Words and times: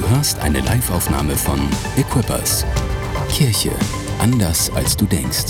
Du 0.00 0.08
hörst 0.10 0.38
eine 0.38 0.60
Liveaufnahme 0.60 1.34
von 1.34 1.58
Equippers. 1.96 2.64
Kirche 3.32 3.72
anders 4.20 4.70
als 4.76 4.96
du 4.96 5.06
denkst. 5.06 5.46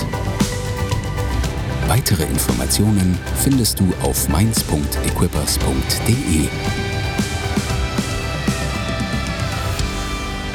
Weitere 1.86 2.22
Informationen 2.22 3.18
findest 3.36 3.78
du 3.78 3.92
auf 4.02 4.30
mainz.equippers.de. 4.30 6.48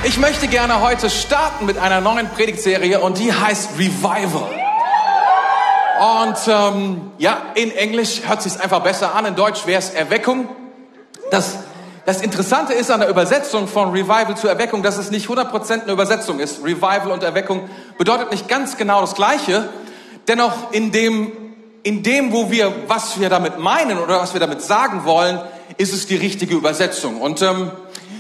Ich 0.05 0.17
möchte 0.17 0.47
gerne 0.47 0.81
heute 0.81 1.11
starten 1.11 1.67
mit 1.67 1.77
einer 1.77 2.01
neuen 2.01 2.29
Predigtserie 2.29 2.99
und 2.99 3.19
die 3.19 3.31
heißt 3.31 3.77
Revival. 3.77 4.49
Und 5.99 6.37
ähm, 6.47 7.11
ja, 7.19 7.43
in 7.53 7.69
Englisch 7.69 8.23
hört 8.25 8.41
sich 8.41 8.59
einfach 8.59 8.81
besser 8.81 9.13
an, 9.13 9.27
in 9.27 9.35
Deutsch 9.35 9.67
wäre 9.67 9.77
es 9.77 9.91
Erweckung. 9.91 10.49
Das 11.29 11.59
das 12.05 12.21
Interessante 12.21 12.73
ist 12.73 12.91
an 12.91 12.99
der 12.99 13.09
Übersetzung 13.09 13.67
von 13.67 13.91
Revival 13.91 14.35
zu 14.35 14.49
Erweckung, 14.49 14.83
dass 14.83 14.97
es 14.97 15.09
nicht 15.09 15.29
100% 15.29 15.83
eine 15.83 15.91
Übersetzung 15.91 16.39
ist. 16.39 16.61
Revival 16.61 17.11
und 17.11 17.23
Erweckung 17.23 17.69
bedeutet 17.97 18.29
nicht 18.31 18.49
ganz 18.49 18.75
genau 18.75 18.99
das 18.99 19.15
Gleiche. 19.15 19.69
Dennoch 20.27 20.73
in 20.73 20.91
dem, 20.91 21.31
in 21.83 22.03
dem, 22.03 22.33
wo 22.33 22.51
wir, 22.51 22.73
was 22.87 23.19
wir 23.21 23.29
damit 23.29 23.57
meinen 23.57 23.99
oder 23.99 24.19
was 24.19 24.33
wir 24.33 24.41
damit 24.41 24.61
sagen 24.61 25.05
wollen, 25.05 25.39
ist 25.77 25.93
es 25.93 26.05
die 26.05 26.17
richtige 26.17 26.55
Übersetzung. 26.55 27.21
Und 27.21 27.41
ähm, 27.41 27.71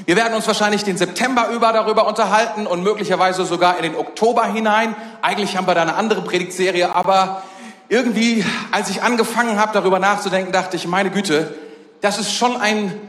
wir 0.05 0.15
werden 0.15 0.33
uns 0.33 0.47
wahrscheinlich 0.47 0.85
den 0.85 0.97
September 0.97 1.49
über 1.49 1.73
darüber 1.73 2.07
unterhalten 2.07 2.67
und 2.67 2.83
möglicherweise 2.83 3.43
sogar 3.45 3.77
in 3.77 3.83
den 3.83 3.95
Oktober 3.95 4.45
hinein. 4.45 4.95
Eigentlich 5.21 5.57
haben 5.57 5.67
wir 5.67 5.75
da 5.75 5.81
eine 5.81 5.95
andere 5.95 6.21
Predigtserie, 6.21 6.95
aber 6.95 7.43
irgendwie, 7.89 8.45
als 8.71 8.89
ich 8.89 9.01
angefangen 9.01 9.59
habe, 9.59 9.73
darüber 9.73 9.99
nachzudenken, 9.99 10.53
dachte 10.53 10.77
ich, 10.77 10.87
meine 10.87 11.09
Güte, 11.09 11.53
das 12.01 12.17
ist 12.17 12.33
schon 12.33 12.57
ein 12.57 12.99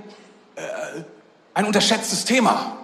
ein 1.55 1.65
unterschätztes 1.65 2.25
Thema. 2.25 2.77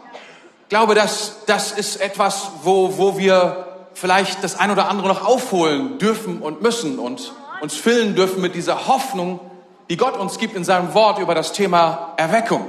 Ich 0.63 0.69
glaube, 0.69 0.95
dass 0.95 1.45
das 1.47 1.73
ist 1.73 2.01
etwas, 2.01 2.53
wo, 2.63 2.97
wo 2.97 3.19
wir 3.19 3.67
vielleicht 3.95 4.45
das 4.45 4.59
ein 4.59 4.71
oder 4.71 4.89
andere 4.89 5.09
noch 5.09 5.27
aufholen 5.27 5.99
dürfen 5.99 6.41
und 6.41 6.63
müssen 6.63 7.01
und 7.01 7.33
uns 7.61 7.75
füllen 7.75 8.15
dürfen 8.15 8.41
mit 8.41 8.55
dieser 8.55 8.87
Hoffnung, 8.87 9.41
die 9.91 9.97
Gott 9.97 10.17
uns 10.17 10.39
gibt 10.39 10.55
in 10.55 10.63
seinem 10.63 10.95
Wort 10.95 11.19
über 11.19 11.35
das 11.35 11.53
Thema 11.53 12.15
Erweckung. 12.17 12.67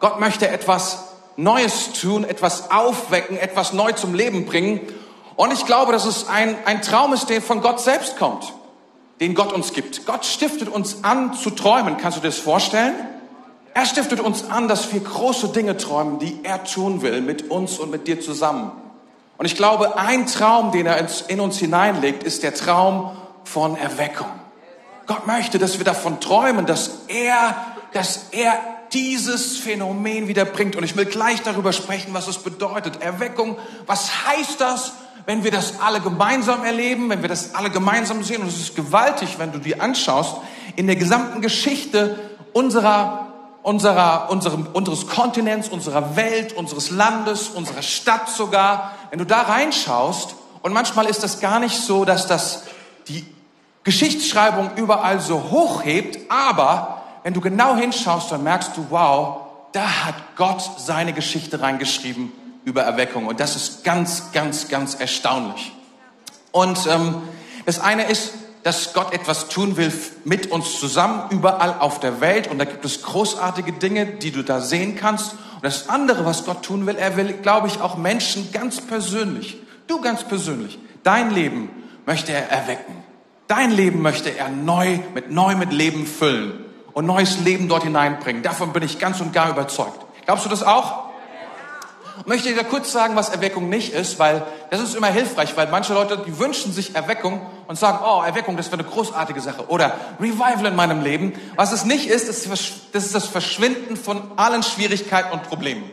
Gott 0.00 0.18
möchte 0.18 0.48
etwas 0.48 1.04
Neues 1.36 1.92
tun, 1.92 2.24
etwas 2.24 2.70
aufwecken, 2.70 3.36
etwas 3.36 3.74
neu 3.74 3.92
zum 3.92 4.14
Leben 4.14 4.46
bringen. 4.46 4.80
Und 5.36 5.52
ich 5.52 5.66
glaube, 5.66 5.92
dass 5.92 6.06
es 6.06 6.28
ein, 6.28 6.56
ein 6.64 6.80
Traum 6.80 7.12
ist, 7.12 7.28
der 7.28 7.42
von 7.42 7.60
Gott 7.60 7.80
selbst 7.80 8.16
kommt, 8.16 8.52
den 9.20 9.34
Gott 9.34 9.52
uns 9.52 9.74
gibt. 9.74 10.06
Gott 10.06 10.24
stiftet 10.24 10.70
uns 10.70 11.04
an 11.04 11.34
zu 11.34 11.50
träumen. 11.50 11.98
Kannst 11.98 12.16
du 12.16 12.22
dir 12.22 12.28
das 12.28 12.38
vorstellen? 12.38 12.94
Er 13.74 13.86
stiftet 13.86 14.20
uns 14.20 14.48
an, 14.48 14.68
dass 14.68 14.92
wir 14.92 15.00
große 15.00 15.48
Dinge 15.48 15.76
träumen, 15.76 16.20
die 16.20 16.38
er 16.44 16.62
tun 16.62 17.02
will 17.02 17.20
mit 17.20 17.50
uns 17.50 17.78
und 17.78 17.90
mit 17.90 18.06
dir 18.06 18.20
zusammen. 18.20 18.70
Und 19.36 19.46
ich 19.46 19.56
glaube, 19.56 19.98
ein 19.98 20.28
Traum, 20.28 20.70
den 20.70 20.86
er 20.86 21.04
in 21.26 21.40
uns 21.40 21.58
hineinlegt, 21.58 22.22
ist 22.22 22.44
der 22.44 22.54
Traum 22.54 23.16
von 23.42 23.76
Erweckung. 23.76 24.28
Gott 25.06 25.26
möchte, 25.26 25.58
dass 25.58 25.78
wir 25.78 25.84
davon 25.84 26.20
träumen, 26.20 26.66
dass 26.66 27.00
er, 27.08 27.56
dass 27.92 28.28
er 28.30 28.58
dieses 28.92 29.58
Phänomen 29.58 30.28
wieder 30.28 30.44
bringt. 30.44 30.76
Und 30.76 30.84
ich 30.84 30.96
will 30.96 31.04
gleich 31.04 31.42
darüber 31.42 31.72
sprechen, 31.72 32.14
was 32.14 32.28
es 32.28 32.38
bedeutet. 32.38 33.02
Erweckung, 33.02 33.58
was 33.86 34.28
heißt 34.28 34.60
das, 34.60 34.92
wenn 35.26 35.42
wir 35.42 35.50
das 35.50 35.80
alle 35.80 36.00
gemeinsam 36.00 36.64
erleben, 36.64 37.10
wenn 37.10 37.22
wir 37.22 37.28
das 37.28 37.56
alle 37.56 37.70
gemeinsam 37.70 38.22
sehen? 38.22 38.40
Und 38.42 38.48
es 38.48 38.60
ist 38.60 38.76
gewaltig, 38.76 39.38
wenn 39.38 39.50
du 39.50 39.58
dir 39.58 39.82
anschaust, 39.82 40.36
in 40.76 40.86
der 40.86 40.96
gesamten 40.96 41.40
Geschichte 41.40 42.18
unserer 42.52 43.33
unserer, 43.64 44.28
unserem, 44.30 44.66
unseres 44.72 45.08
Kontinents, 45.08 45.70
unserer 45.70 46.16
Welt, 46.16 46.52
unseres 46.52 46.90
Landes, 46.90 47.48
unserer 47.48 47.80
Stadt 47.82 48.28
sogar, 48.28 48.92
wenn 49.10 49.18
du 49.18 49.26
da 49.26 49.40
reinschaust, 49.40 50.36
und 50.60 50.72
manchmal 50.72 51.06
ist 51.06 51.22
das 51.22 51.40
gar 51.40 51.60
nicht 51.60 51.76
so, 51.76 52.04
dass 52.04 52.26
das 52.26 52.62
die 53.08 53.26
Geschichtsschreibung 53.82 54.70
überall 54.76 55.20
so 55.20 55.50
hochhebt, 55.50 56.30
aber 56.30 57.02
wenn 57.22 57.34
du 57.34 57.40
genau 57.40 57.74
hinschaust, 57.76 58.32
dann 58.32 58.42
merkst 58.42 58.76
du, 58.76 58.86
wow, 58.88 59.42
da 59.72 60.06
hat 60.06 60.14
Gott 60.36 60.62
seine 60.78 61.12
Geschichte 61.12 61.60
reingeschrieben 61.60 62.32
über 62.64 62.82
Erweckung. 62.82 63.26
Und 63.26 63.40
das 63.40 63.56
ist 63.56 63.84
ganz, 63.84 64.32
ganz, 64.32 64.68
ganz 64.68 64.94
erstaunlich. 64.94 65.72
Und 66.50 66.86
ähm, 66.86 67.22
das 67.66 67.80
eine 67.80 68.08
ist, 68.08 68.32
dass 68.64 68.94
Gott 68.94 69.12
etwas 69.12 69.48
tun 69.48 69.76
will 69.76 69.92
mit 70.24 70.50
uns 70.50 70.80
zusammen, 70.80 71.24
überall 71.30 71.76
auf 71.78 72.00
der 72.00 72.20
Welt. 72.20 72.50
Und 72.50 72.58
da 72.58 72.64
gibt 72.64 72.84
es 72.84 73.02
großartige 73.02 73.72
Dinge, 73.72 74.06
die 74.06 74.32
du 74.32 74.42
da 74.42 74.60
sehen 74.60 74.96
kannst. 74.96 75.32
Und 75.32 75.62
das 75.64 75.90
andere, 75.90 76.24
was 76.24 76.46
Gott 76.46 76.62
tun 76.62 76.86
will, 76.86 76.96
er 76.96 77.16
will, 77.16 77.34
glaube 77.34 77.68
ich, 77.68 77.80
auch 77.82 77.96
Menschen 77.96 78.50
ganz 78.52 78.80
persönlich, 78.80 79.58
du 79.86 80.00
ganz 80.00 80.24
persönlich, 80.24 80.78
dein 81.02 81.30
Leben 81.30 81.68
möchte 82.06 82.32
er 82.32 82.50
erwecken. 82.50 82.96
Dein 83.46 83.70
Leben 83.70 84.00
möchte 84.00 84.36
er 84.36 84.48
neu, 84.48 84.98
mit 85.12 85.30
neu 85.30 85.54
mit 85.54 85.70
Leben 85.70 86.06
füllen 86.06 86.64
und 86.94 87.04
neues 87.04 87.40
Leben 87.40 87.68
dort 87.68 87.82
hineinbringen. 87.82 88.42
Davon 88.42 88.72
bin 88.72 88.82
ich 88.82 88.98
ganz 88.98 89.20
und 89.20 89.34
gar 89.34 89.50
überzeugt. 89.50 90.00
Glaubst 90.24 90.46
du 90.46 90.48
das 90.48 90.62
auch? 90.62 91.03
Ich 92.20 92.26
möchte 92.26 92.54
dir 92.54 92.62
kurz 92.64 92.92
sagen, 92.92 93.16
was 93.16 93.30
Erweckung 93.30 93.68
nicht 93.68 93.92
ist, 93.92 94.18
weil 94.20 94.42
das 94.70 94.80
ist 94.80 94.94
immer 94.94 95.08
hilfreich, 95.08 95.56
weil 95.56 95.66
manche 95.68 95.94
Leute, 95.94 96.18
die 96.18 96.38
wünschen 96.38 96.72
sich 96.72 96.94
Erweckung 96.94 97.44
und 97.66 97.76
sagen, 97.76 97.98
oh, 98.04 98.22
Erweckung, 98.22 98.56
das 98.56 98.66
wäre 98.66 98.80
eine 98.82 98.88
großartige 98.88 99.40
Sache. 99.40 99.68
Oder 99.68 99.96
Revival 100.20 100.66
in 100.66 100.76
meinem 100.76 101.02
Leben. 101.02 101.32
Was 101.56 101.72
es 101.72 101.84
nicht 101.84 102.06
ist, 102.06 102.28
das 102.28 103.04
ist 103.04 103.14
das 103.14 103.26
Verschwinden 103.26 103.96
von 103.96 104.22
allen 104.36 104.62
Schwierigkeiten 104.62 105.32
und 105.32 105.42
Problemen. 105.42 105.90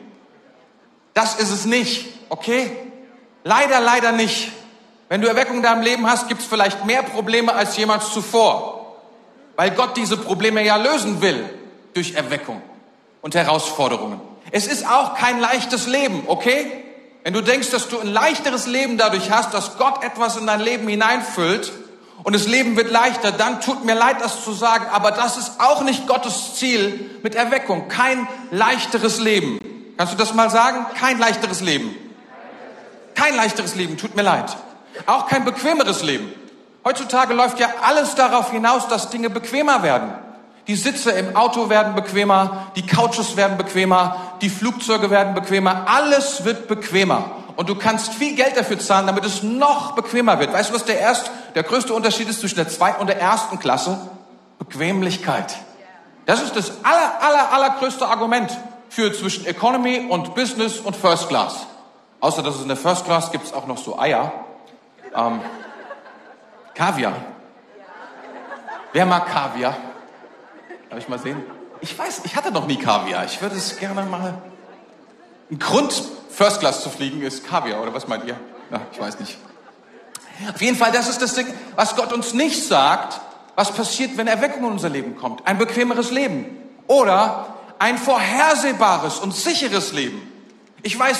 Das 1.13 1.35
ist 1.35 1.51
es 1.51 1.65
nicht, 1.65 2.07
okay? 2.29 2.71
Leider, 3.43 3.79
leider 3.79 4.11
nicht. 4.11 4.51
Wenn 5.09 5.21
du 5.21 5.27
Erweckung 5.27 5.57
in 5.57 5.63
deinem 5.63 5.81
Leben 5.81 6.07
hast, 6.07 6.27
gibt 6.27 6.41
es 6.41 6.47
vielleicht 6.47 6.85
mehr 6.85 7.03
Probleme 7.03 7.53
als 7.53 7.75
jemals 7.77 8.13
zuvor. 8.13 8.95
Weil 9.55 9.71
Gott 9.71 9.97
diese 9.97 10.17
Probleme 10.17 10.63
ja 10.63 10.77
lösen 10.77 11.21
will 11.21 11.49
durch 11.93 12.13
Erweckung 12.13 12.61
und 13.21 13.35
Herausforderungen. 13.35 14.30
Es 14.51 14.67
ist 14.67 14.85
auch 14.85 15.15
kein 15.15 15.39
leichtes 15.39 15.87
Leben, 15.87 16.23
okay? 16.27 16.83
Wenn 17.23 17.33
du 17.33 17.41
denkst, 17.41 17.69
dass 17.69 17.87
du 17.87 17.99
ein 17.99 18.07
leichteres 18.07 18.67
Leben 18.67 18.97
dadurch 18.97 19.31
hast, 19.31 19.53
dass 19.53 19.77
Gott 19.77 20.03
etwas 20.03 20.37
in 20.37 20.47
dein 20.47 20.59
Leben 20.59 20.87
hineinfüllt 20.87 21.71
und 22.23 22.35
das 22.35 22.47
Leben 22.47 22.75
wird 22.75 22.91
leichter, 22.91 23.31
dann 23.31 23.61
tut 23.61 23.85
mir 23.85 23.95
leid, 23.95 24.17
das 24.21 24.43
zu 24.43 24.51
sagen, 24.53 24.85
aber 24.91 25.11
das 25.11 25.37
ist 25.37 25.53
auch 25.59 25.81
nicht 25.83 26.07
Gottes 26.07 26.55
Ziel 26.55 27.11
mit 27.23 27.35
Erweckung. 27.35 27.87
Kein 27.87 28.27
leichteres 28.51 29.19
Leben. 29.19 29.59
Kannst 29.97 30.13
du 30.13 30.17
das 30.17 30.33
mal 30.33 30.49
sagen? 30.49 30.85
Kein 30.99 31.19
leichteres 31.19 31.61
Leben. 31.61 31.95
Kein 33.15 33.35
leichteres 33.35 33.75
Leben, 33.75 33.97
tut 33.97 34.15
mir 34.15 34.23
leid. 34.23 34.57
Auch 35.05 35.27
kein 35.27 35.45
bequemeres 35.45 36.03
Leben. 36.03 36.33
Heutzutage 36.83 37.33
läuft 37.33 37.59
ja 37.59 37.69
alles 37.83 38.15
darauf 38.15 38.51
hinaus, 38.51 38.87
dass 38.87 39.11
Dinge 39.11 39.29
bequemer 39.29 39.83
werden. 39.83 40.11
Die 40.71 40.77
Sitze 40.77 41.11
im 41.11 41.35
Auto 41.35 41.67
werden 41.69 41.95
bequemer, 41.95 42.67
die 42.77 42.85
Couches 42.85 43.35
werden 43.35 43.57
bequemer, 43.57 44.37
die 44.39 44.47
Flugzeuge 44.47 45.09
werden 45.09 45.33
bequemer, 45.33 45.83
alles 45.85 46.45
wird 46.45 46.69
bequemer. 46.69 47.29
Und 47.57 47.67
du 47.67 47.75
kannst 47.75 48.13
viel 48.13 48.37
Geld 48.37 48.55
dafür 48.55 48.79
zahlen, 48.79 49.05
damit 49.05 49.25
es 49.25 49.43
noch 49.43 49.95
bequemer 49.95 50.39
wird. 50.39 50.53
Weißt 50.53 50.69
du, 50.69 50.73
was 50.73 50.85
der 50.85 50.97
erst, 50.97 51.29
der 51.55 51.63
größte 51.63 51.93
Unterschied 51.93 52.29
ist 52.29 52.39
zwischen 52.39 52.55
der 52.55 52.69
zweiten 52.69 53.01
und 53.01 53.07
der 53.07 53.19
ersten 53.19 53.59
Klasse? 53.59 53.99
Bequemlichkeit. 54.59 55.57
Das 56.25 56.41
ist 56.41 56.55
das 56.55 56.71
aller, 56.83 57.21
aller, 57.21 57.51
allergrößte 57.51 58.07
Argument 58.07 58.57
für 58.87 59.11
zwischen 59.11 59.45
Economy 59.47 60.07
und 60.07 60.35
Business 60.35 60.79
und 60.79 60.95
First 60.95 61.27
Class. 61.27 61.67
Außer 62.21 62.43
dass 62.43 62.55
es 62.55 62.61
in 62.61 62.69
der 62.69 62.77
First 62.77 63.03
Class 63.03 63.33
gibt 63.33 63.43
es 63.43 63.51
auch 63.51 63.67
noch 63.67 63.77
so 63.77 63.99
Eier. 63.99 64.31
Ähm, 65.13 65.41
Kaviar. 66.73 67.15
Wer 68.93 69.05
mag 69.05 69.27
Kaviar? 69.27 69.75
Darf 70.91 70.99
ich 70.99 71.07
mal 71.07 71.19
sehen? 71.19 71.41
Ich 71.79 71.97
weiß, 71.97 72.23
ich 72.25 72.35
hatte 72.35 72.51
noch 72.51 72.67
nie 72.67 72.75
Kaviar. 72.75 73.23
Ich 73.23 73.41
würde 73.41 73.55
es 73.55 73.79
gerne 73.79 74.03
mal. 74.03 74.33
Ein 75.49 75.57
Grund, 75.57 76.03
First 76.29 76.59
Class 76.59 76.83
zu 76.83 76.89
fliegen, 76.89 77.21
ist 77.21 77.47
Kaviar, 77.47 77.81
oder 77.81 77.93
was 77.93 78.09
meint 78.09 78.25
ihr? 78.25 78.35
Ja, 78.69 78.81
ich 78.91 78.99
weiß 78.99 79.17
nicht. 79.21 79.37
Auf 80.53 80.61
jeden 80.61 80.75
Fall, 80.75 80.91
das 80.91 81.07
ist 81.07 81.21
das 81.21 81.33
Ding, 81.33 81.47
was 81.77 81.95
Gott 81.95 82.11
uns 82.11 82.33
nicht 82.33 82.61
sagt, 82.67 83.21
was 83.55 83.71
passiert, 83.71 84.17
wenn 84.17 84.27
Erweckung 84.27 84.65
in 84.65 84.71
unser 84.71 84.89
Leben 84.89 85.15
kommt. 85.15 85.47
Ein 85.47 85.57
bequemeres 85.57 86.11
Leben. 86.11 86.57
Oder 86.87 87.55
ein 87.79 87.97
vorhersehbares 87.97 89.19
und 89.19 89.33
sicheres 89.33 89.93
Leben. 89.93 90.21
Ich 90.83 90.99
weiß, 90.99 91.17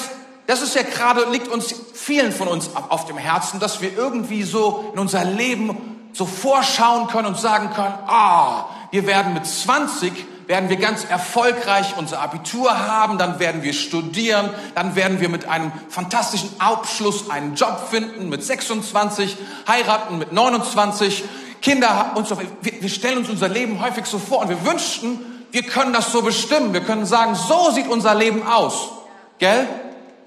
das 0.47 0.61
ist 0.61 0.75
ja 0.75 0.81
gerade, 0.81 1.29
liegt 1.31 1.47
uns 1.47 1.73
vielen 1.93 2.33
von 2.33 2.49
uns 2.49 2.71
auf 2.75 3.05
dem 3.05 3.17
Herzen, 3.17 3.61
dass 3.61 3.79
wir 3.79 3.95
irgendwie 3.95 4.43
so 4.43 4.91
in 4.91 4.99
unser 4.99 5.23
Leben 5.23 6.09
so 6.11 6.25
vorschauen 6.25 7.07
können 7.07 7.27
und 7.27 7.37
sagen 7.37 7.69
können, 7.73 7.93
ah, 8.07 8.65
wir 8.91 9.07
werden 9.07 9.33
mit 9.33 9.45
20 9.45 10.13
werden 10.47 10.69
wir 10.69 10.75
ganz 10.75 11.05
erfolgreich 11.05 11.95
unser 11.97 12.19
Abitur 12.19 12.77
haben, 12.77 13.17
dann 13.17 13.39
werden 13.39 13.63
wir 13.63 13.73
studieren, 13.73 14.49
dann 14.75 14.95
werden 14.95 15.21
wir 15.21 15.29
mit 15.29 15.47
einem 15.47 15.71
fantastischen 15.87 16.49
Abschluss 16.59 17.29
einen 17.29 17.55
Job 17.55 17.87
finden, 17.89 18.27
mit 18.27 18.43
26 18.43 19.37
heiraten, 19.67 20.17
mit 20.17 20.33
29 20.33 21.23
Kinder 21.61 22.11
und 22.15 22.27
so 22.27 22.37
wir, 22.37 22.47
wir 22.81 22.89
stellen 22.89 23.19
uns 23.19 23.29
unser 23.29 23.47
Leben 23.47 23.81
häufig 23.81 24.05
so 24.05 24.19
vor 24.19 24.39
und 24.39 24.49
wir 24.49 24.65
wünschten, 24.65 25.19
wir 25.51 25.63
können 25.63 25.93
das 25.93 26.11
so 26.11 26.21
bestimmen. 26.21 26.73
Wir 26.73 26.81
können 26.81 27.05
sagen, 27.05 27.35
so 27.35 27.71
sieht 27.71 27.87
unser 27.87 28.15
Leben 28.15 28.47
aus. 28.47 28.89
Gell? 29.37 29.67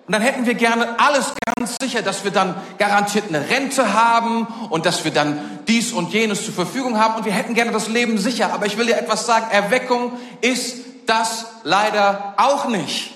Und 0.06 0.12
dann 0.12 0.22
hätten 0.22 0.44
wir 0.44 0.54
gerne 0.54 0.98
alles 0.98 1.32
ganz 1.64 1.76
sicher, 1.80 2.02
dass 2.02 2.24
wir 2.24 2.30
dann 2.30 2.54
garantiert 2.76 3.24
eine 3.30 3.48
Rente 3.48 3.94
haben 3.94 4.46
und 4.68 4.84
dass 4.84 5.02
wir 5.04 5.12
dann 5.12 5.60
dies 5.66 5.94
und 5.94 6.12
jenes 6.12 6.44
zur 6.44 6.52
Verfügung 6.52 6.98
haben 6.98 7.14
und 7.14 7.24
wir 7.24 7.32
hätten 7.32 7.54
gerne 7.54 7.72
das 7.72 7.88
Leben 7.88 8.18
sicher. 8.18 8.52
Aber 8.52 8.66
ich 8.66 8.76
will 8.76 8.84
dir 8.84 8.98
etwas 8.98 9.24
sagen, 9.24 9.46
Erweckung 9.50 10.12
ist 10.42 10.76
das 11.06 11.46
leider 11.62 12.34
auch 12.36 12.68
nicht. 12.68 13.12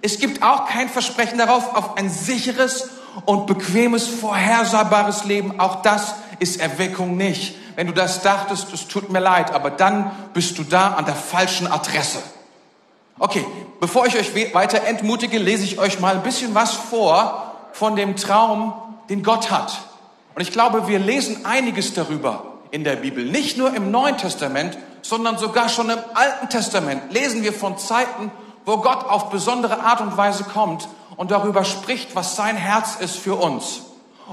Es 0.00 0.18
gibt 0.18 0.42
auch 0.42 0.66
kein 0.68 0.88
Versprechen 0.88 1.36
darauf, 1.36 1.76
auf 1.76 1.98
ein 1.98 2.08
sicheres 2.08 2.88
und 3.26 3.46
bequemes, 3.46 4.06
vorhersehbares 4.06 5.24
Leben. 5.24 5.60
Auch 5.60 5.82
das 5.82 6.14
ist 6.38 6.62
Erweckung 6.62 7.18
nicht. 7.18 7.56
Wenn 7.76 7.88
du 7.88 7.92
das 7.92 8.22
dachtest, 8.22 8.72
es 8.72 8.88
tut 8.88 9.10
mir 9.10 9.20
leid, 9.20 9.52
aber 9.52 9.70
dann 9.70 10.10
bist 10.32 10.56
du 10.56 10.64
da 10.64 10.94
an 10.94 11.04
der 11.04 11.14
falschen 11.14 11.66
Adresse. 11.66 12.20
Okay, 13.18 13.44
bevor 13.80 14.06
ich 14.06 14.16
euch 14.16 14.34
weiter 14.54 14.84
entmutige, 14.84 15.36
lese 15.36 15.64
ich 15.64 15.78
euch 15.78 16.00
mal 16.00 16.16
ein 16.16 16.22
bisschen 16.22 16.54
was 16.54 16.72
vor 16.72 17.51
von 17.72 17.96
dem 17.96 18.16
Traum, 18.16 18.72
den 19.08 19.22
Gott 19.22 19.50
hat. 19.50 19.78
Und 20.34 20.42
ich 20.42 20.52
glaube, 20.52 20.88
wir 20.88 20.98
lesen 20.98 21.44
einiges 21.44 21.94
darüber 21.94 22.44
in 22.70 22.84
der 22.84 22.96
Bibel. 22.96 23.24
Nicht 23.24 23.58
nur 23.58 23.74
im 23.74 23.90
Neuen 23.90 24.16
Testament, 24.16 24.78
sondern 25.02 25.36
sogar 25.38 25.68
schon 25.68 25.90
im 25.90 25.98
Alten 26.14 26.48
Testament 26.48 27.12
lesen 27.12 27.42
wir 27.42 27.52
von 27.52 27.76
Zeiten, 27.78 28.30
wo 28.64 28.78
Gott 28.78 29.04
auf 29.04 29.30
besondere 29.30 29.80
Art 29.80 30.00
und 30.00 30.16
Weise 30.16 30.44
kommt 30.44 30.88
und 31.16 31.30
darüber 31.30 31.64
spricht, 31.64 32.14
was 32.14 32.36
sein 32.36 32.56
Herz 32.56 32.96
ist 33.00 33.16
für 33.16 33.34
uns. 33.34 33.82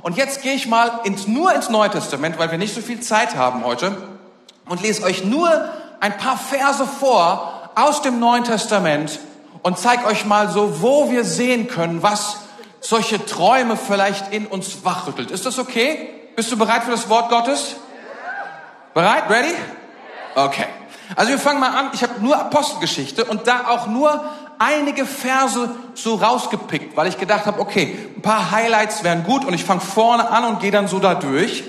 Und 0.01 0.15
jetzt 0.15 0.41
gehe 0.41 0.53
ich 0.53 0.67
mal 0.67 1.01
ins, 1.03 1.27
nur 1.27 1.53
ins 1.53 1.69
Neue 1.69 1.89
Testament, 1.89 2.37
weil 2.37 2.51
wir 2.51 2.57
nicht 2.57 2.73
so 2.73 2.81
viel 2.81 3.01
Zeit 3.01 3.35
haben 3.35 3.65
heute, 3.65 3.97
und 4.69 4.81
lese 4.81 5.03
euch 5.03 5.25
nur 5.25 5.49
ein 5.99 6.15
paar 6.17 6.37
Verse 6.37 6.85
vor 6.85 7.71
aus 7.75 8.01
dem 8.01 8.19
Neuen 8.19 8.43
Testament 8.43 9.19
und 9.63 9.77
zeige 9.77 10.05
euch 10.05 10.25
mal 10.25 10.49
so, 10.49 10.81
wo 10.81 11.11
wir 11.11 11.25
sehen 11.25 11.67
können, 11.67 12.01
was 12.01 12.37
solche 12.81 13.25
Träume 13.25 13.77
vielleicht 13.77 14.33
in 14.33 14.47
uns 14.47 14.83
wachrüttelt. 14.83 15.31
Ist 15.31 15.45
das 15.45 15.59
okay? 15.59 16.09
Bist 16.35 16.51
du 16.51 16.57
bereit 16.57 16.83
für 16.83 16.91
das 16.91 17.09
Wort 17.09 17.29
Gottes? 17.29 17.75
Bereit? 18.93 19.29
Ready? 19.29 19.53
Okay. 20.35 20.65
Also 21.15 21.31
wir 21.31 21.39
fangen 21.39 21.59
mal 21.59 21.75
an. 21.77 21.89
Ich 21.93 22.03
habe 22.03 22.21
nur 22.21 22.37
Apostelgeschichte 22.37 23.25
und 23.25 23.47
da 23.47 23.67
auch 23.67 23.87
nur 23.87 24.23
einige 24.59 25.05
Verse 25.05 25.69
so 25.95 26.15
rausgepickt, 26.15 26.95
weil 26.95 27.07
ich 27.07 27.17
gedacht 27.17 27.45
habe, 27.45 27.59
okay, 27.59 27.97
ein 28.15 28.21
paar 28.21 28.51
Highlights 28.51 29.03
wären 29.03 29.23
gut 29.23 29.45
und 29.45 29.53
ich 29.53 29.63
fange 29.63 29.81
vorne 29.81 30.29
an 30.29 30.43
und 30.45 30.59
gehe 30.59 30.71
dann 30.71 30.87
so 30.87 30.99
da 30.99 31.15
durch. 31.15 31.63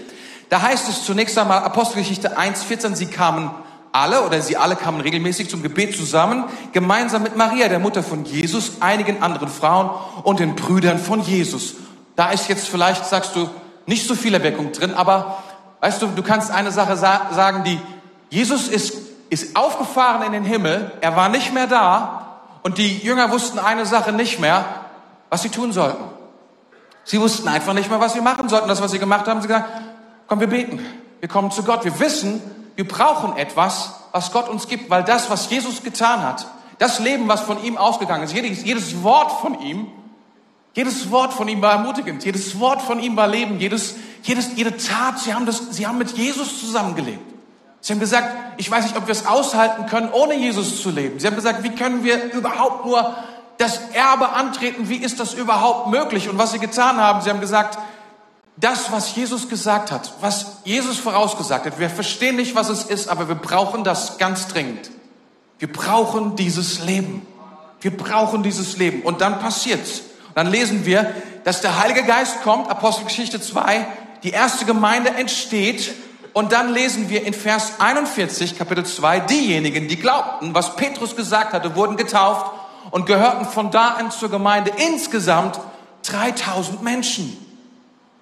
Da 0.49 0.63
heißt 0.63 0.89
es 0.89 1.05
zunächst 1.05 1.39
einmal 1.39 1.63
Apostelgeschichte 1.63 2.37
1,14, 2.37 2.97
sie 2.97 3.07
kamen 3.07 3.51
alle 3.93 4.25
oder 4.25 4.41
sie 4.41 4.57
alle 4.57 4.77
kamen 4.77 5.01
regelmäßig 5.01 5.51
zum 5.51 5.63
Gebet 5.63 5.97
zusammen, 5.97 6.45
gemeinsam 6.73 7.23
mit 7.23 7.37
Maria, 7.37 7.69
der 7.69 7.79
Mutter 7.79 8.03
von 8.03 8.25
Jesus, 8.25 8.81
einigen 8.81 9.23
anderen 9.23 9.49
Frauen 9.49 9.91
und 10.23 10.41
den 10.41 10.55
Brüdern 10.55 10.99
von 10.99 11.21
Jesus. 11.21 11.75
Da 12.17 12.31
ist 12.31 12.49
jetzt 12.49 12.69
vielleicht, 12.69 13.07
sagst 13.07 13.35
du, 13.35 13.49
nicht 13.87 14.07
so 14.07 14.15
viel 14.15 14.35
Erweckung 14.35 14.73
drin, 14.73 14.95
aber 14.95 15.39
weißt 15.81 16.03
du, 16.03 16.07
du 16.09 16.23
kannst 16.23 16.51
eine 16.51 16.71
Sache 16.71 16.97
sa 16.97 17.29
sagen, 17.33 17.65
die 17.65 17.81
Jesus 18.29 18.69
ist, 18.69 18.95
ist 19.29 19.57
aufgefahren 19.57 20.23
in 20.23 20.33
den 20.33 20.45
Himmel, 20.45 20.93
er 21.01 21.17
war 21.17 21.29
nicht 21.29 21.53
mehr 21.53 21.67
da, 21.67 22.21
und 22.63 22.79
die 22.79 22.99
Jünger 22.99 23.31
wussten 23.31 23.59
eine 23.59 23.87
Sache 23.87 24.13
nicht 24.13 24.39
mehr, 24.39 24.65
was 25.31 25.43
sie 25.43 25.49
tun 25.49 25.73
sollten. 25.73 26.05
Sie 27.05 27.21
wussten 27.21 27.49
einfach 27.49 27.73
nicht 27.73 27.89
mehr, 27.89 28.01
was 28.01 28.13
sie 28.13 28.21
machen 28.21 28.49
sollten. 28.49 28.69
Das, 28.69 28.83
was 28.83 28.91
sie 28.91 28.99
gemacht 28.99 29.27
haben, 29.27 29.41
sie 29.41 29.49
gesagt, 29.49 29.69
komm, 30.27 30.41
wir 30.41 30.49
beten. 30.49 30.81
Wir 31.21 31.29
kommen 31.29 31.51
zu 31.51 31.63
Gott. 31.63 31.85
Wir 31.85 31.99
wissen, 31.99 32.41
wir 32.81 32.89
brauchen 32.89 33.37
etwas, 33.37 33.93
was 34.11 34.33
Gott 34.33 34.49
uns 34.49 34.67
gibt, 34.67 34.89
weil 34.89 35.05
das, 35.05 35.29
was 35.29 35.51
Jesus 35.51 35.83
getan 35.83 36.23
hat, 36.23 36.47
das 36.79 36.99
Leben, 36.99 37.29
was 37.29 37.43
von 37.43 37.63
ihm 37.63 37.77
ausgegangen 37.77 38.23
ist, 38.23 38.33
jedes, 38.33 38.65
jedes 38.65 39.03
Wort 39.03 39.33
von 39.43 39.61
ihm, 39.61 39.89
jedes 40.73 41.11
Wort 41.11 41.35
von 41.35 41.47
ihm 41.47 41.61
war 41.61 41.73
ermutigend, 41.73 42.25
jedes 42.25 42.59
Wort 42.59 42.81
von 42.81 42.99
ihm 42.99 43.19
war 43.19 43.29
Leben, 43.29 43.61
jedes, 43.61 43.97
jedes, 44.23 44.57
jede 44.57 44.79
Tat, 44.79 45.19
sie 45.19 45.35
haben 45.35 45.45
das, 45.45 45.61
sie 45.73 45.87
haben 45.87 45.99
mit 45.99 46.17
Jesus 46.17 46.59
zusammengelebt. 46.59 47.21
Sie 47.83 47.93
haben 47.93 48.01
gesagt, 48.01 48.35
ich 48.57 48.71
weiß 48.71 48.85
nicht, 48.85 48.97
ob 48.97 49.07
wir 49.07 49.13
es 49.13 49.27
aushalten 49.27 49.85
können, 49.85 50.09
ohne 50.11 50.35
Jesus 50.35 50.81
zu 50.81 50.89
leben. 50.89 51.21
Sie 51.21 51.27
haben 51.27 51.37
gesagt, 51.37 51.63
wie 51.63 51.75
können 51.75 52.03
wir 52.03 52.33
überhaupt 52.33 52.87
nur 52.87 53.15
das 53.59 53.79
Erbe 53.93 54.31
antreten? 54.31 54.89
Wie 54.89 54.97
ist 54.97 55.21
das 55.21 55.35
überhaupt 55.35 55.89
möglich? 55.89 56.31
Und 56.31 56.39
was 56.39 56.53
sie 56.53 56.59
getan 56.59 56.97
haben, 56.97 57.21
sie 57.21 57.29
haben 57.29 57.41
gesagt, 57.41 57.79
das, 58.61 58.93
was 58.93 59.17
Jesus 59.17 59.49
gesagt 59.49 59.91
hat, 59.91 60.13
was 60.21 60.59
Jesus 60.65 60.99
vorausgesagt 60.99 61.67
hat, 61.67 61.79
wir 61.79 61.91
verstehen 61.91 62.37
nicht, 62.37 62.55
was 62.55 62.69
es 62.69 62.85
ist, 62.85 63.09
aber 63.09 63.29
wir 63.29 63.35
brauchen 63.35 63.85
das 63.85 64.19
ganz 64.19 64.49
dringend. 64.49 64.91
Wir 65.59 65.73
brauchen 65.73 66.37
dieses 66.37 66.81
Leben. 66.85 67.27
Wir 67.81 67.97
brauchen 67.97 68.43
dieses 68.43 68.77
Leben. 68.77 69.03
Und 69.03 69.23
dann 69.23 69.39
passiert's. 69.39 70.03
Und 70.29 70.37
dann 70.37 70.51
lesen 70.51 70.85
wir, 70.85 71.15
dass 71.45 71.63
der 71.63 71.79
Heilige 71.81 72.03
Geist 72.05 72.43
kommt, 72.43 72.71
Apostelgeschichte 72.71 73.41
2, 73.41 73.87
die 74.23 74.31
erste 74.31 74.67
Gemeinde 74.67 75.11
entsteht 75.11 75.95
und 76.33 76.53
dann 76.53 76.73
lesen 76.73 77.09
wir 77.09 77.25
in 77.25 77.35
Vers 77.35 77.75
41, 77.81 78.57
Kapitel 78.57 78.85
2, 78.85 79.21
diejenigen, 79.21 79.89
die 79.89 79.97
glaubten, 79.97 80.55
was 80.55 80.77
Petrus 80.77 81.17
gesagt 81.17 81.53
hatte, 81.53 81.75
wurden 81.75 81.97
getauft 81.97 82.53
und 82.91 83.07
gehörten 83.07 83.47
von 83.47 83.71
da 83.71 83.95
an 83.95 84.11
zur 84.11 84.31
Gemeinde 84.31 84.71
insgesamt 84.77 85.59
3000 86.03 86.83
Menschen. 86.83 87.50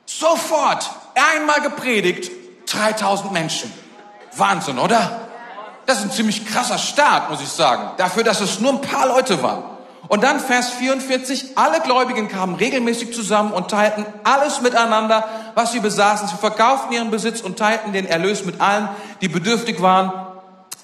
Sofort, 0.08 0.90
einmal 1.34 1.60
gepredigt, 1.60 2.30
3000 2.64 3.30
Menschen. 3.30 3.70
Wahnsinn, 4.34 4.78
oder? 4.78 5.28
Das 5.84 5.98
ist 5.98 6.04
ein 6.04 6.10
ziemlich 6.10 6.46
krasser 6.46 6.78
Start, 6.78 7.28
muss 7.28 7.42
ich 7.42 7.48
sagen. 7.48 7.90
Dafür, 7.98 8.24
dass 8.24 8.40
es 8.40 8.58
nur 8.58 8.72
ein 8.72 8.80
paar 8.80 9.06
Leute 9.06 9.42
waren. 9.42 9.64
Und 10.08 10.24
dann 10.24 10.40
Vers 10.40 10.70
44, 10.70 11.58
alle 11.58 11.80
Gläubigen 11.80 12.28
kamen 12.28 12.54
regelmäßig 12.54 13.12
zusammen 13.12 13.52
und 13.52 13.70
teilten 13.70 14.06
alles 14.24 14.62
miteinander, 14.62 15.28
was 15.54 15.72
sie 15.72 15.80
besaßen. 15.80 16.26
Sie 16.28 16.36
verkauften 16.36 16.90
ihren 16.90 17.10
Besitz 17.10 17.42
und 17.42 17.58
teilten 17.58 17.92
den 17.92 18.06
Erlös 18.06 18.46
mit 18.46 18.62
allen, 18.62 18.88
die 19.20 19.28
bedürftig 19.28 19.82
waren. 19.82 20.10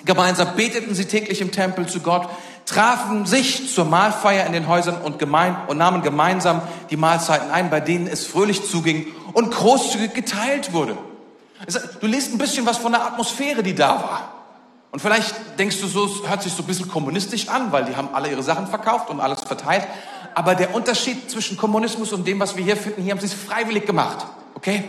Gemeinsam 0.04 0.54
beteten 0.54 0.94
sie 0.94 1.06
täglich 1.06 1.40
im 1.40 1.50
Tempel 1.50 1.86
zu 1.86 2.00
Gott, 2.00 2.28
trafen 2.66 3.26
sich 3.26 3.72
zur 3.72 3.84
Mahlfeier 3.84 4.46
in 4.46 4.52
den 4.52 4.68
Häusern 4.68 4.96
und, 4.96 5.18
gemein, 5.18 5.56
und 5.66 5.78
nahmen 5.78 6.02
gemeinsam 6.02 6.62
die 6.90 6.96
Mahlzeiten 6.96 7.50
ein, 7.50 7.70
bei 7.70 7.80
denen 7.80 8.06
es 8.06 8.26
fröhlich 8.26 8.66
zuging 8.66 9.06
und 9.32 9.52
großzügig 9.52 10.14
geteilt 10.14 10.72
wurde. 10.72 10.96
Du 12.00 12.06
liest 12.06 12.32
ein 12.32 12.38
bisschen 12.38 12.66
was 12.66 12.78
von 12.78 12.92
der 12.92 13.04
Atmosphäre, 13.04 13.62
die 13.62 13.74
da 13.74 13.88
war. 13.88 14.30
Und 14.92 15.00
vielleicht 15.00 15.34
denkst 15.58 15.80
du 15.80 15.88
so, 15.88 16.06
es 16.06 16.28
hört 16.28 16.42
sich 16.42 16.52
so 16.52 16.62
ein 16.62 16.66
bisschen 16.66 16.88
kommunistisch 16.88 17.48
an, 17.48 17.72
weil 17.72 17.84
die 17.84 17.96
haben 17.96 18.10
alle 18.12 18.30
ihre 18.30 18.42
Sachen 18.42 18.66
verkauft 18.66 19.10
und 19.10 19.20
alles 19.20 19.40
verteilt. 19.42 19.86
Aber 20.34 20.54
der 20.54 20.74
Unterschied 20.74 21.30
zwischen 21.30 21.56
Kommunismus 21.56 22.12
und 22.12 22.26
dem, 22.26 22.40
was 22.40 22.56
wir 22.56 22.64
hier 22.64 22.76
finden, 22.76 23.02
hier 23.02 23.12
haben 23.12 23.20
sie 23.20 23.26
es 23.26 23.34
freiwillig 23.34 23.86
gemacht. 23.86 24.26
Okay? 24.54 24.84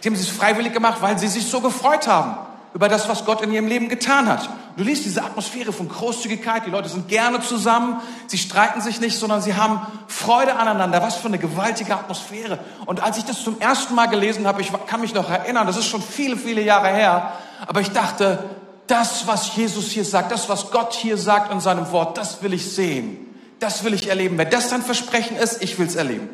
Sie 0.00 0.08
haben 0.08 0.14
es 0.14 0.28
freiwillig 0.28 0.72
gemacht, 0.72 0.98
weil 1.00 1.18
sie 1.18 1.28
sich 1.28 1.46
so 1.46 1.60
gefreut 1.60 2.06
haben 2.06 2.36
über 2.74 2.88
das, 2.88 3.08
was 3.08 3.24
Gott 3.24 3.40
in 3.40 3.52
ihrem 3.52 3.68
Leben 3.68 3.88
getan 3.88 4.28
hat. 4.28 4.48
Du 4.76 4.82
liest 4.82 5.04
diese 5.04 5.22
Atmosphäre 5.22 5.72
von 5.72 5.88
Großzügigkeit, 5.88 6.66
die 6.66 6.70
Leute 6.70 6.88
sind 6.88 7.08
gerne 7.08 7.40
zusammen, 7.40 8.00
sie 8.26 8.36
streiten 8.36 8.80
sich 8.80 9.00
nicht, 9.00 9.16
sondern 9.16 9.40
sie 9.40 9.54
haben 9.54 9.80
Freude 10.08 10.56
aneinander. 10.56 11.00
Was 11.00 11.14
für 11.14 11.28
eine 11.28 11.38
gewaltige 11.38 11.94
Atmosphäre. 11.94 12.58
Und 12.84 13.00
als 13.00 13.16
ich 13.16 13.24
das 13.24 13.44
zum 13.44 13.60
ersten 13.60 13.94
Mal 13.94 14.06
gelesen 14.06 14.48
habe, 14.48 14.60
ich 14.60 14.72
kann 14.88 15.00
mich 15.00 15.14
noch 15.14 15.30
erinnern, 15.30 15.68
das 15.68 15.76
ist 15.76 15.86
schon 15.86 16.02
viele, 16.02 16.36
viele 16.36 16.62
Jahre 16.62 16.88
her, 16.88 17.32
aber 17.66 17.80
ich 17.80 17.92
dachte, 17.92 18.50
das, 18.88 19.28
was 19.28 19.54
Jesus 19.54 19.90
hier 19.90 20.04
sagt, 20.04 20.32
das, 20.32 20.48
was 20.48 20.72
Gott 20.72 20.94
hier 20.94 21.16
sagt 21.16 21.52
in 21.52 21.60
seinem 21.60 21.90
Wort, 21.92 22.18
das 22.18 22.42
will 22.42 22.52
ich 22.52 22.74
sehen. 22.74 23.18
Das 23.60 23.84
will 23.84 23.94
ich 23.94 24.08
erleben. 24.08 24.36
Wenn 24.36 24.50
das 24.50 24.68
sein 24.68 24.82
Versprechen 24.82 25.36
ist, 25.36 25.62
ich 25.62 25.78
will 25.78 25.86
es 25.86 25.94
erleben. 25.94 26.28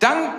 Dann 0.00 0.34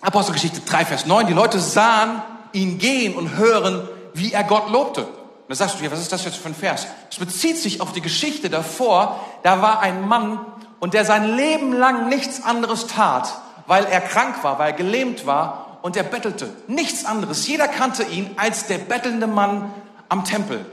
Apostelgeschichte 0.00 0.60
3, 0.60 0.84
Vers 0.84 1.06
9. 1.06 1.26
Die 1.26 1.32
Leute 1.32 1.58
sahen 1.58 2.22
ihn 2.52 2.78
gehen 2.78 3.14
und 3.14 3.36
hören, 3.36 3.86
wie 4.18 4.32
er 4.32 4.44
Gott 4.44 4.70
lobte. 4.70 5.04
Und 5.04 5.48
da 5.48 5.54
sagst 5.54 5.80
du, 5.80 5.84
ja, 5.84 5.90
was 5.90 6.00
ist 6.00 6.12
das 6.12 6.24
jetzt 6.24 6.36
für 6.36 6.48
ein 6.48 6.54
Vers? 6.54 6.86
Es 7.10 7.18
bezieht 7.18 7.56
sich 7.56 7.80
auf 7.80 7.92
die 7.92 8.02
Geschichte 8.02 8.50
davor. 8.50 9.20
Da 9.42 9.62
war 9.62 9.80
ein 9.80 10.06
Mann 10.06 10.40
und 10.80 10.94
der 10.94 11.04
sein 11.04 11.36
Leben 11.36 11.72
lang 11.72 12.08
nichts 12.08 12.44
anderes 12.44 12.86
tat, 12.86 13.34
weil 13.66 13.84
er 13.86 14.00
krank 14.00 14.42
war, 14.42 14.58
weil 14.58 14.72
er 14.72 14.76
gelähmt 14.76 15.26
war 15.26 15.78
und 15.82 15.96
er 15.96 16.02
bettelte. 16.02 16.50
Nichts 16.66 17.04
anderes. 17.04 17.46
Jeder 17.46 17.68
kannte 17.68 18.02
ihn 18.04 18.30
als 18.36 18.66
der 18.66 18.78
bettelnde 18.78 19.26
Mann 19.26 19.72
am 20.08 20.24
Tempel. 20.24 20.64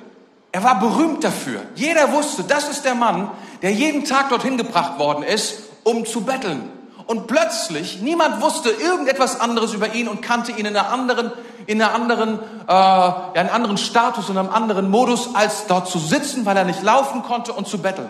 Er 0.52 0.64
war 0.64 0.80
berühmt 0.80 1.24
dafür. 1.24 1.62
Jeder 1.76 2.14
wusste, 2.14 2.44
das 2.44 2.70
ist 2.70 2.86
der 2.86 2.96
Mann, 2.96 3.30
der 3.62 3.72
jeden 3.72 4.06
Tag 4.06 4.30
dorthin 4.30 4.58
gebracht 4.58 5.00
worden 5.00 5.24
ist, 5.24 5.56
um 5.84 6.06
zu 6.06 6.22
betteln. 6.22 6.72
Und 7.08 7.28
plötzlich, 7.28 8.02
niemand 8.02 8.42
wusste 8.42 8.70
irgendetwas 8.70 9.40
anderes 9.40 9.74
über 9.74 9.94
ihn 9.94 10.08
und 10.08 10.22
kannte 10.22 10.52
ihn 10.52 10.66
in 10.66 10.68
einer 10.68 10.90
anderen, 10.90 11.32
in 11.68 11.82
einer 11.82 11.94
anderen, 11.94 12.40
äh, 12.40 12.72
ja, 12.72 13.32
einen 13.34 13.50
anderen 13.50 13.78
Status, 13.78 14.30
in 14.30 14.38
einem 14.38 14.50
anderen 14.50 14.90
Modus, 14.90 15.36
als 15.36 15.68
dort 15.68 15.88
zu 15.88 16.00
sitzen, 16.00 16.46
weil 16.46 16.58
er 16.58 16.66
nicht 16.66 16.84
laufen 16.84 17.24
konnte 17.24 17.54
und 17.54 17.68
zu 17.68 17.80
betteln. 17.80 18.10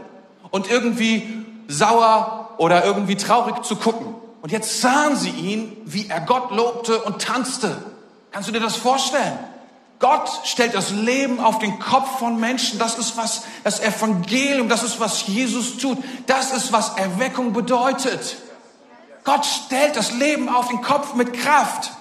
Und 0.51 0.69
irgendwie 0.69 1.45
sauer 1.67 2.51
oder 2.57 2.85
irgendwie 2.85 3.15
traurig 3.15 3.63
zu 3.63 3.75
gucken. 3.75 4.15
Und 4.41 4.51
jetzt 4.51 4.81
sahen 4.81 5.15
sie 5.15 5.31
ihn, 5.31 5.75
wie 5.85 6.07
er 6.07 6.21
Gott 6.21 6.51
lobte 6.51 6.99
und 6.99 7.21
tanzte. 7.21 7.75
Kannst 8.31 8.47
du 8.47 8.53
dir 8.53 8.59
das 8.59 8.75
vorstellen? 8.75 9.39
Gott 9.99 10.29
stellt 10.43 10.75
das 10.75 10.91
Leben 10.91 11.39
auf 11.39 11.59
den 11.59 11.79
Kopf 11.79 12.19
von 12.19 12.39
Menschen. 12.39 12.77
Das 12.77 12.99
ist 12.99 13.17
was, 13.17 13.43
das 13.63 13.79
Evangelium, 13.79 14.69
das 14.69 14.83
ist 14.83 14.99
was 14.99 15.25
Jesus 15.27 15.77
tut. 15.77 15.97
Das 16.27 16.51
ist 16.51 16.71
was 16.73 16.97
Erweckung 16.97 17.53
bedeutet. 17.53 18.37
Gott 19.23 19.45
stellt 19.45 19.95
das 19.95 20.11
Leben 20.11 20.49
auf 20.49 20.67
den 20.67 20.81
Kopf 20.81 21.15
mit 21.15 21.33
Kraft. 21.33 21.91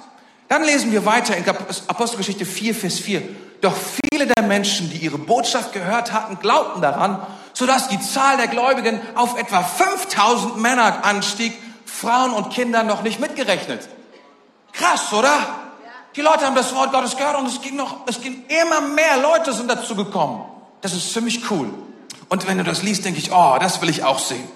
Dann 0.54 0.62
lesen 0.62 0.92
wir 0.92 1.04
weiter 1.04 1.36
in 1.36 1.44
Apostelgeschichte 1.88 2.46
4, 2.46 2.76
Vers 2.76 3.00
4. 3.00 3.22
Doch 3.60 3.74
viele 3.74 4.28
der 4.28 4.44
Menschen, 4.44 4.88
die 4.88 4.98
ihre 4.98 5.18
Botschaft 5.18 5.72
gehört 5.72 6.12
hatten, 6.12 6.38
glaubten 6.38 6.80
daran, 6.80 7.20
sodass 7.54 7.88
die 7.88 8.00
Zahl 8.00 8.36
der 8.36 8.46
Gläubigen 8.46 9.00
auf 9.16 9.36
etwa 9.36 9.64
5000 9.64 10.56
Männer 10.58 11.04
anstieg, 11.04 11.54
Frauen 11.84 12.32
und 12.32 12.52
Kinder 12.52 12.84
noch 12.84 13.02
nicht 13.02 13.18
mitgerechnet. 13.18 13.88
Krass, 14.72 15.12
oder? 15.12 15.32
Die 16.14 16.20
Leute 16.20 16.46
haben 16.46 16.54
das 16.54 16.72
Wort 16.72 16.92
Gottes 16.92 17.16
gehört 17.16 17.36
und 17.36 17.48
es 17.48 17.60
ging 17.60 17.74
noch, 17.74 18.06
es 18.06 18.20
ging 18.20 18.44
immer 18.46 18.80
mehr 18.80 19.16
Leute 19.20 19.52
sind 19.52 19.68
dazu 19.68 19.96
gekommen. 19.96 20.44
Das 20.82 20.92
ist 20.92 21.12
ziemlich 21.12 21.50
cool. 21.50 21.68
Und 22.28 22.46
wenn 22.46 22.58
du 22.58 22.62
das 22.62 22.84
liest, 22.84 23.04
denke 23.04 23.18
ich, 23.18 23.32
oh, 23.32 23.56
das 23.58 23.80
will 23.80 23.88
ich 23.88 24.04
auch 24.04 24.20
sehen. 24.20 24.46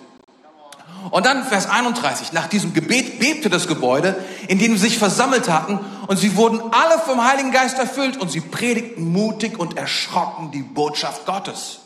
Und 1.11 1.26
dann 1.26 1.45
Vers 1.45 1.69
31. 1.69 2.33
Nach 2.33 2.49
diesem 2.49 2.75
Gebet 2.75 3.19
bebte 3.19 3.49
das 3.49 3.67
Gebäude, 3.67 4.17
in 4.49 4.59
dem 4.59 4.73
sie 4.73 4.88
sich 4.88 4.99
versammelt 4.99 5.49
hatten, 5.49 5.81
und 6.07 6.17
sie 6.17 6.37
wurden 6.37 6.61
alle 6.73 6.99
vom 6.99 7.25
Heiligen 7.25 7.52
Geist 7.52 7.78
erfüllt 7.78 8.17
und 8.17 8.31
sie 8.31 8.40
predigten 8.40 9.12
mutig 9.12 9.59
und 9.59 9.76
erschrocken 9.76 10.50
die 10.50 10.62
Botschaft 10.62 11.26
Gottes. 11.26 11.81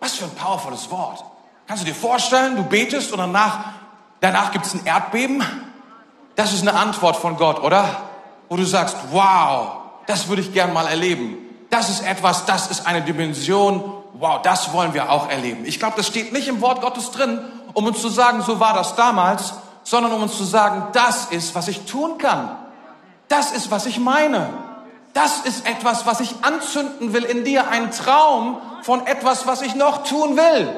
Was 0.00 0.14
für 0.14 0.24
ein 0.24 0.34
powervolles 0.34 0.90
Wort. 0.90 1.24
Kannst 1.66 1.82
du 1.82 1.86
dir 1.86 1.94
vorstellen, 1.94 2.56
du 2.56 2.64
betest 2.64 3.12
und 3.12 3.18
danach, 3.18 3.64
danach 4.20 4.52
gibt 4.52 4.66
es 4.66 4.74
ein 4.74 4.84
Erdbeben? 4.84 5.42
Das 6.36 6.52
ist 6.52 6.62
eine 6.62 6.74
Antwort 6.74 7.16
von 7.16 7.36
Gott, 7.36 7.62
oder? 7.62 8.02
Wo 8.48 8.56
du 8.56 8.64
sagst, 8.64 8.96
wow, 9.12 9.76
das 10.06 10.28
würde 10.28 10.42
ich 10.42 10.52
gern 10.52 10.72
mal 10.72 10.86
erleben. 10.86 11.38
Das 11.70 11.88
ist 11.88 12.06
etwas, 12.06 12.44
das 12.44 12.70
ist 12.70 12.86
eine 12.86 13.02
Dimension, 13.02 13.82
wow, 14.14 14.42
das 14.42 14.72
wollen 14.72 14.94
wir 14.94 15.10
auch 15.10 15.28
erleben. 15.28 15.64
Ich 15.64 15.78
glaube, 15.78 15.94
das 15.96 16.06
steht 16.06 16.32
nicht 16.32 16.48
im 16.48 16.60
Wort 16.60 16.80
Gottes 16.80 17.10
drin, 17.10 17.40
um 17.74 17.86
uns 17.86 18.00
zu 18.00 18.08
sagen, 18.08 18.42
so 18.42 18.60
war 18.60 18.74
das 18.74 18.96
damals, 18.96 19.54
sondern 19.82 20.12
um 20.12 20.22
uns 20.22 20.36
zu 20.36 20.44
sagen, 20.44 20.88
das 20.92 21.26
ist, 21.26 21.54
was 21.54 21.68
ich 21.68 21.84
tun 21.84 22.18
kann. 22.18 22.56
Das 23.28 23.52
ist, 23.52 23.70
was 23.70 23.86
ich 23.86 23.98
meine. 23.98 24.48
Das 25.12 25.40
ist 25.40 25.66
etwas, 25.66 26.06
was 26.06 26.20
ich 26.20 26.34
anzünden 26.42 27.12
will 27.12 27.24
in 27.24 27.44
dir, 27.44 27.68
ein 27.68 27.90
Traum 27.90 28.58
von 28.82 29.06
etwas, 29.06 29.46
was 29.46 29.62
ich 29.62 29.74
noch 29.74 30.04
tun 30.04 30.36
will. 30.36 30.74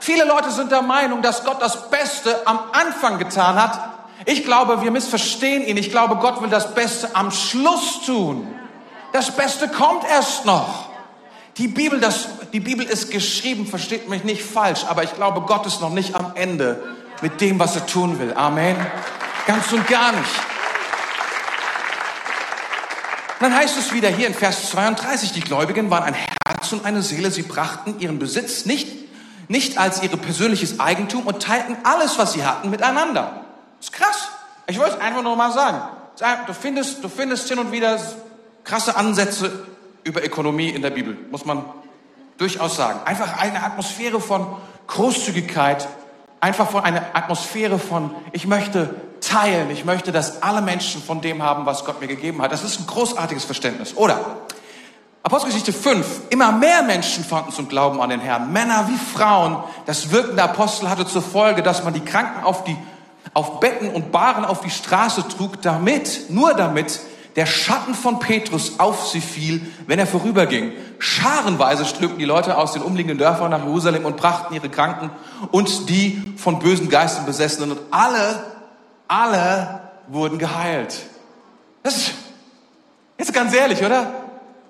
Viele 0.00 0.24
Leute 0.24 0.50
sind 0.50 0.70
der 0.70 0.82
Meinung, 0.82 1.22
dass 1.22 1.44
Gott 1.44 1.60
das 1.60 1.90
Beste 1.90 2.46
am 2.46 2.58
Anfang 2.72 3.18
getan 3.18 3.60
hat. 3.60 3.78
Ich 4.24 4.44
glaube, 4.44 4.82
wir 4.82 4.90
missverstehen 4.90 5.64
ihn. 5.64 5.76
Ich 5.76 5.90
glaube, 5.90 6.16
Gott 6.16 6.40
will 6.40 6.48
das 6.48 6.74
Beste 6.74 7.14
am 7.14 7.30
Schluss 7.30 8.02
tun. 8.06 8.46
Das 9.12 9.30
Beste 9.30 9.68
kommt 9.68 10.04
erst 10.04 10.44
noch. 10.44 10.88
Die 11.56 11.68
Bibel, 11.68 12.00
das, 12.00 12.28
die 12.52 12.60
Bibel 12.60 12.86
ist 12.86 13.10
geschrieben, 13.10 13.66
versteht 13.66 14.08
mich 14.08 14.24
nicht 14.24 14.42
falsch, 14.42 14.84
aber 14.88 15.02
ich 15.02 15.14
glaube, 15.14 15.42
Gott 15.42 15.66
ist 15.66 15.80
noch 15.80 15.92
nicht 15.92 16.14
am 16.14 16.32
Ende 16.34 16.82
mit 17.20 17.40
dem, 17.40 17.58
was 17.58 17.76
er 17.76 17.86
tun 17.86 18.18
will. 18.18 18.32
Amen. 18.34 18.76
Ganz 19.46 19.72
und 19.72 19.86
gar 19.86 20.12
nicht. 20.12 20.30
dann 23.40 23.54
heißt 23.54 23.78
es 23.78 23.92
wieder 23.92 24.08
hier 24.08 24.26
in 24.26 24.34
Vers 24.34 24.70
32, 24.70 25.32
die 25.32 25.40
Gläubigen 25.40 25.90
waren 25.90 26.02
ein 26.02 26.14
Herz 26.14 26.72
und 26.72 26.84
eine 26.84 27.02
Seele. 27.02 27.30
Sie 27.30 27.42
brachten 27.42 28.00
ihren 28.00 28.18
Besitz 28.18 28.64
nicht, 28.64 28.88
nicht 29.48 29.78
als 29.78 30.02
ihr 30.02 30.08
persönliches 30.08 30.80
Eigentum 30.80 31.26
und 31.26 31.42
teilten 31.42 31.76
alles, 31.84 32.18
was 32.18 32.32
sie 32.32 32.44
hatten, 32.44 32.70
miteinander. 32.70 33.44
Das 33.78 33.88
ist 33.88 33.92
krass. 33.92 34.28
Ich 34.66 34.78
wollte 34.78 34.96
es 34.96 35.00
einfach 35.00 35.22
nur 35.22 35.36
mal 35.36 35.52
sagen. 35.52 35.78
Du 36.46 36.52
findest, 36.52 37.02
du 37.04 37.08
findest 37.08 37.48
hin 37.48 37.58
und 37.58 37.70
wieder 37.70 37.98
krasse 38.64 38.96
Ansätze 38.96 39.66
über 40.02 40.24
Ökonomie 40.24 40.70
in 40.70 40.82
der 40.82 40.90
Bibel, 40.90 41.16
muss 41.30 41.44
man 41.44 41.64
durchaus 42.38 42.76
sagen. 42.76 43.00
Einfach 43.04 43.38
eine 43.38 43.62
Atmosphäre 43.62 44.20
von 44.20 44.46
Großzügigkeit, 44.86 45.86
einfach 46.40 46.70
von 46.70 46.84
einer 46.84 47.02
Atmosphäre 47.12 47.78
von, 47.78 48.14
ich 48.32 48.46
möchte 48.46 48.94
teilen, 49.20 49.70
ich 49.70 49.84
möchte, 49.84 50.12
dass 50.12 50.42
alle 50.42 50.62
Menschen 50.62 51.02
von 51.02 51.20
dem 51.20 51.42
haben, 51.42 51.66
was 51.66 51.84
Gott 51.84 52.00
mir 52.00 52.06
gegeben 52.06 52.40
hat. 52.40 52.52
Das 52.52 52.62
ist 52.62 52.80
ein 52.80 52.86
großartiges 52.86 53.44
Verständnis. 53.44 53.96
Oder 53.96 54.20
Apostelgeschichte 55.24 55.72
5. 55.72 56.30
Immer 56.30 56.52
mehr 56.52 56.82
Menschen 56.82 57.24
fanden 57.24 57.52
zum 57.52 57.68
Glauben 57.68 58.00
an 58.00 58.08
den 58.08 58.20
Herrn. 58.20 58.52
Männer 58.52 58.88
wie 58.88 58.96
Frauen. 58.96 59.62
Das 59.84 60.10
Wirken 60.10 60.36
der 60.36 60.46
Apostel 60.46 60.88
hatte 60.88 61.06
zur 61.06 61.22
Folge, 61.22 61.62
dass 61.62 61.84
man 61.84 61.92
die 61.92 62.00
Kranken 62.00 62.44
auf 62.44 62.64
die, 62.64 62.76
auf 63.34 63.60
Betten 63.60 63.90
und 63.90 64.12
Baren 64.12 64.44
auf 64.44 64.60
die 64.60 64.70
Straße 64.70 65.26
trug, 65.28 65.60
damit, 65.60 66.30
nur 66.30 66.54
damit 66.54 67.00
der 67.38 67.46
Schatten 67.46 67.94
von 67.94 68.18
Petrus 68.18 68.80
auf 68.80 69.06
sie 69.06 69.20
fiel, 69.20 69.64
wenn 69.86 70.00
er 70.00 70.08
vorüberging. 70.08 70.72
Scharenweise 70.98 71.84
strömten 71.84 72.18
die 72.18 72.24
Leute 72.24 72.58
aus 72.58 72.72
den 72.72 72.82
umliegenden 72.82 73.16
Dörfern 73.16 73.52
nach 73.52 73.64
Jerusalem 73.64 74.04
und 74.06 74.16
brachten 74.16 74.54
ihre 74.54 74.68
Kranken 74.68 75.12
und 75.52 75.88
die 75.88 76.20
von 76.36 76.58
bösen 76.58 76.88
Geistern 76.88 77.26
besessenen 77.26 77.70
und 77.70 77.80
alle, 77.92 78.42
alle 79.06 79.82
wurden 80.08 80.40
geheilt. 80.40 80.98
Das 81.84 81.96
ist 81.96 82.14
jetzt 83.18 83.32
ganz 83.32 83.54
ehrlich, 83.54 83.84
oder? 83.84 84.12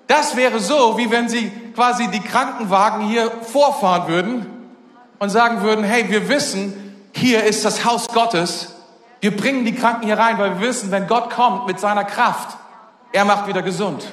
Das 0.05 0.35
wäre 0.35 0.59
so, 0.59 0.95
wie 0.99 1.09
wenn 1.09 1.27
sie 1.27 1.51
quasi 1.73 2.07
die 2.09 2.19
Krankenwagen 2.19 3.07
hier 3.07 3.31
vorfahren 3.51 4.07
würden 4.07 4.45
und 5.17 5.31
sagen 5.31 5.63
würden, 5.63 5.83
hey, 5.83 6.07
wir 6.07 6.29
wissen, 6.29 6.95
hier 7.13 7.45
ist 7.45 7.65
das 7.65 7.83
Haus 7.83 8.09
Gottes. 8.09 8.75
Wir 9.21 9.35
bringen 9.35 9.65
die 9.65 9.75
Kranken 9.75 10.05
hier 10.05 10.17
rein, 10.17 10.37
weil 10.37 10.59
wir 10.59 10.67
wissen, 10.67 10.91
wenn 10.91 11.07
Gott 11.07 11.29
kommt 11.29 11.67
mit 11.67 11.79
seiner 11.79 12.05
Kraft, 12.05 12.57
er 13.11 13.25
macht 13.25 13.47
wieder 13.47 13.61
gesund. 13.61 14.03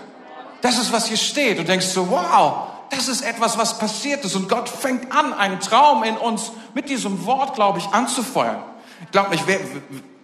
Das 0.62 0.78
ist, 0.78 0.92
was 0.92 1.06
hier 1.06 1.16
steht. 1.16 1.58
Du 1.58 1.64
denkst 1.64 1.86
so, 1.86 2.10
wow, 2.10 2.68
das 2.90 3.08
ist 3.08 3.22
etwas, 3.22 3.58
was 3.58 3.78
passiert 3.78 4.24
ist. 4.24 4.34
Und 4.34 4.48
Gott 4.48 4.68
fängt 4.68 5.12
an, 5.12 5.32
einen 5.32 5.60
Traum 5.60 6.02
in 6.02 6.16
uns 6.16 6.50
mit 6.74 6.88
diesem 6.88 7.24
Wort, 7.26 7.54
glaube 7.54 7.78
ich, 7.78 7.86
anzufeuern. 7.88 8.62
Ich 9.04 9.10
glaube 9.10 9.30
nicht, 9.30 9.46
wer, 9.46 9.60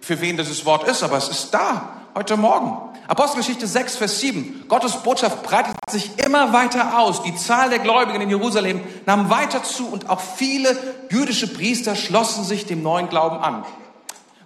für 0.01 0.19
wen 0.19 0.37
dieses 0.37 0.65
Wort 0.65 0.87
ist, 0.87 1.03
aber 1.03 1.17
es 1.17 1.29
ist 1.29 1.53
da, 1.53 1.89
heute 2.15 2.35
Morgen. 2.35 2.77
Apostelgeschichte 3.07 3.67
6, 3.67 3.97
Vers 3.97 4.19
7. 4.21 4.65
Gottes 4.67 4.93
Botschaft 4.97 5.43
breitet 5.43 5.75
sich 5.89 6.17
immer 6.25 6.53
weiter 6.53 6.97
aus. 6.99 7.21
Die 7.23 7.35
Zahl 7.35 7.69
der 7.69 7.79
Gläubigen 7.79 8.21
in 8.21 8.29
Jerusalem 8.29 8.81
nahm 9.05 9.29
weiter 9.29 9.63
zu 9.63 9.87
und 9.87 10.09
auch 10.09 10.21
viele 10.21 10.77
jüdische 11.09 11.53
Priester 11.53 11.95
schlossen 11.95 12.43
sich 12.43 12.65
dem 12.65 12.81
neuen 12.81 13.09
Glauben 13.09 13.37
an. 13.37 13.65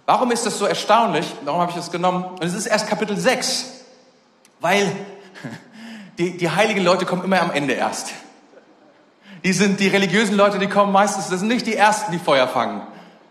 Warum 0.08 0.30
ist 0.30 0.46
das 0.46 0.58
so 0.58 0.64
erstaunlich? 0.64 1.26
Warum 1.44 1.60
habe 1.60 1.70
ich 1.70 1.76
das 1.76 1.92
genommen? 1.92 2.24
Und 2.24 2.42
es 2.42 2.54
ist 2.54 2.64
erst 2.64 2.88
Kapitel 2.88 3.14
6. 3.18 3.66
Weil 4.58 4.90
die, 6.18 6.38
die 6.38 6.48
heiligen 6.48 6.82
Leute 6.82 7.04
kommen 7.04 7.22
immer 7.24 7.42
am 7.42 7.50
Ende 7.50 7.74
erst. 7.74 8.12
Die 9.44 9.52
sind 9.52 9.80
die 9.80 9.88
religiösen 9.88 10.34
Leute, 10.34 10.58
die 10.58 10.66
kommen 10.66 10.92
meistens, 10.92 11.28
das 11.28 11.40
sind 11.40 11.48
nicht 11.48 11.66
die 11.66 11.76
ersten, 11.76 12.10
die 12.10 12.18
Feuer 12.18 12.48
fangen. 12.48 12.80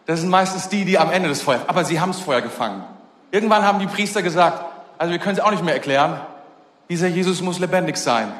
Das 0.05 0.19
sind 0.19 0.29
meistens 0.29 0.69
die, 0.69 0.85
die 0.85 0.99
am 0.99 1.11
Ende 1.11 1.29
des 1.29 1.41
Feuers, 1.41 1.61
aber 1.65 1.83
sie 1.83 1.99
haben 1.99 2.11
das 2.11 2.21
Feuer 2.21 2.41
gefangen. 2.41 2.83
Irgendwann 3.31 3.63
haben 3.63 3.79
die 3.79 3.87
Priester 3.87 4.21
gesagt, 4.21 4.63
also 4.99 5.11
wir 5.11 5.17
können 5.17 5.35
es 5.35 5.43
auch 5.43 5.49
nicht 5.49 5.63
mehr 5.63 5.73
erklären, 5.73 6.21
dieser 6.89 7.07
Jesus 7.07 7.41
muss 7.41 7.57
lebendig 7.57 7.97
sein. 7.97 8.31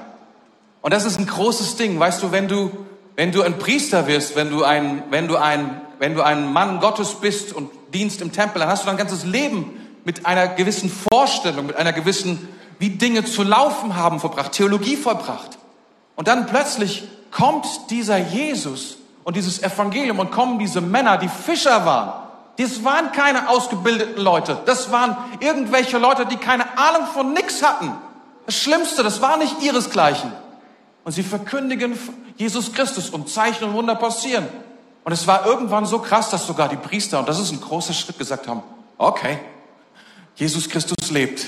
Und 0.82 0.94
das 0.94 1.06
ist 1.06 1.18
ein 1.18 1.26
großes 1.26 1.76
Ding, 1.78 2.00
weißt 2.00 2.22
du, 2.22 2.32
wenn 2.32 2.48
du, 2.48 2.70
wenn 3.16 3.32
du 3.32 3.42
ein 3.42 3.58
Priester 3.58 4.06
wirst, 4.06 4.36
wenn 4.36 4.52
du 4.52 4.64
ein, 4.64 5.02
wenn 5.10 5.28
du 5.28 5.38
ein, 5.38 5.82
wenn 5.98 6.14
du 6.14 6.22
ein 6.22 6.54
Mann 6.54 6.80
Gottes 6.80 7.16
bist 7.16 7.52
und 7.52 7.72
dienst 7.94 8.22
im 8.22 8.32
Tempel, 8.32 8.60
dann 8.60 8.70
hast 8.70 8.84
du 8.84 8.88
dein 8.88 8.98
ganzes 8.98 9.24
Leben 9.24 9.72
mit 10.04 10.26
einer 10.26 10.48
gewissen 10.48 10.90
Vorstellung, 10.90 11.68
mit 11.68 11.76
einer 11.76 11.94
gewissen 11.94 12.48
wie 12.80 12.92
Dinge 12.92 13.26
zu 13.26 13.44
laufen 13.44 13.96
haben 13.96 14.20
verbracht, 14.20 14.52
Theologie 14.52 14.96
vollbracht. 14.96 15.58
Und 16.16 16.28
dann 16.28 16.46
plötzlich 16.46 17.08
kommt 17.32 17.66
dieser 17.90 18.18
Jesus 18.18 18.98
und 19.24 19.36
dieses 19.36 19.62
Evangelium 19.62 20.20
und 20.20 20.32
kommen 20.32 20.60
diese 20.60 20.82
Männer, 20.82 21.18
die 21.18 21.30
Fischer 21.30 21.86
waren. 21.86 22.14
Das 22.58 22.84
waren 22.84 23.12
keine 23.12 23.50
ausgebildeten 23.50 24.24
Leute. 24.24 24.58
Das 24.66 24.92
waren 24.92 25.18
irgendwelche 25.40 25.98
Leute, 25.98 26.26
die 26.26 26.38
keine 26.38 26.78
Ahnung 26.78 27.08
von 27.14 27.34
nix 27.34 27.62
hatten. 27.62 27.92
Das 28.46 28.56
Schlimmste, 28.56 29.04
das 29.04 29.22
war 29.22 29.38
nicht 29.38 29.62
ihresgleichen. 29.62 30.32
Und 31.04 31.12
sie 31.12 31.24
verkündigen 31.24 31.98
Jesus 32.38 32.74
Christus 32.74 33.10
und 33.10 33.30
Zeichen 33.30 33.66
und 33.66 33.74
Wunder 33.74 33.96
passieren. 33.96 34.48
Und 35.08 35.14
es 35.14 35.26
war 35.26 35.46
irgendwann 35.46 35.86
so 35.86 36.00
krass, 36.00 36.32
dass 36.32 36.46
sogar 36.46 36.68
die 36.68 36.76
Priester, 36.76 37.20
und 37.20 37.30
das 37.30 37.40
ist 37.40 37.54
ein 37.54 37.62
großer 37.62 37.94
Schritt, 37.94 38.20
gesagt 38.20 38.46
haben, 38.46 38.62
okay, 38.98 39.40
Jesus 40.36 40.68
Christus 40.68 41.12
lebt. 41.12 41.46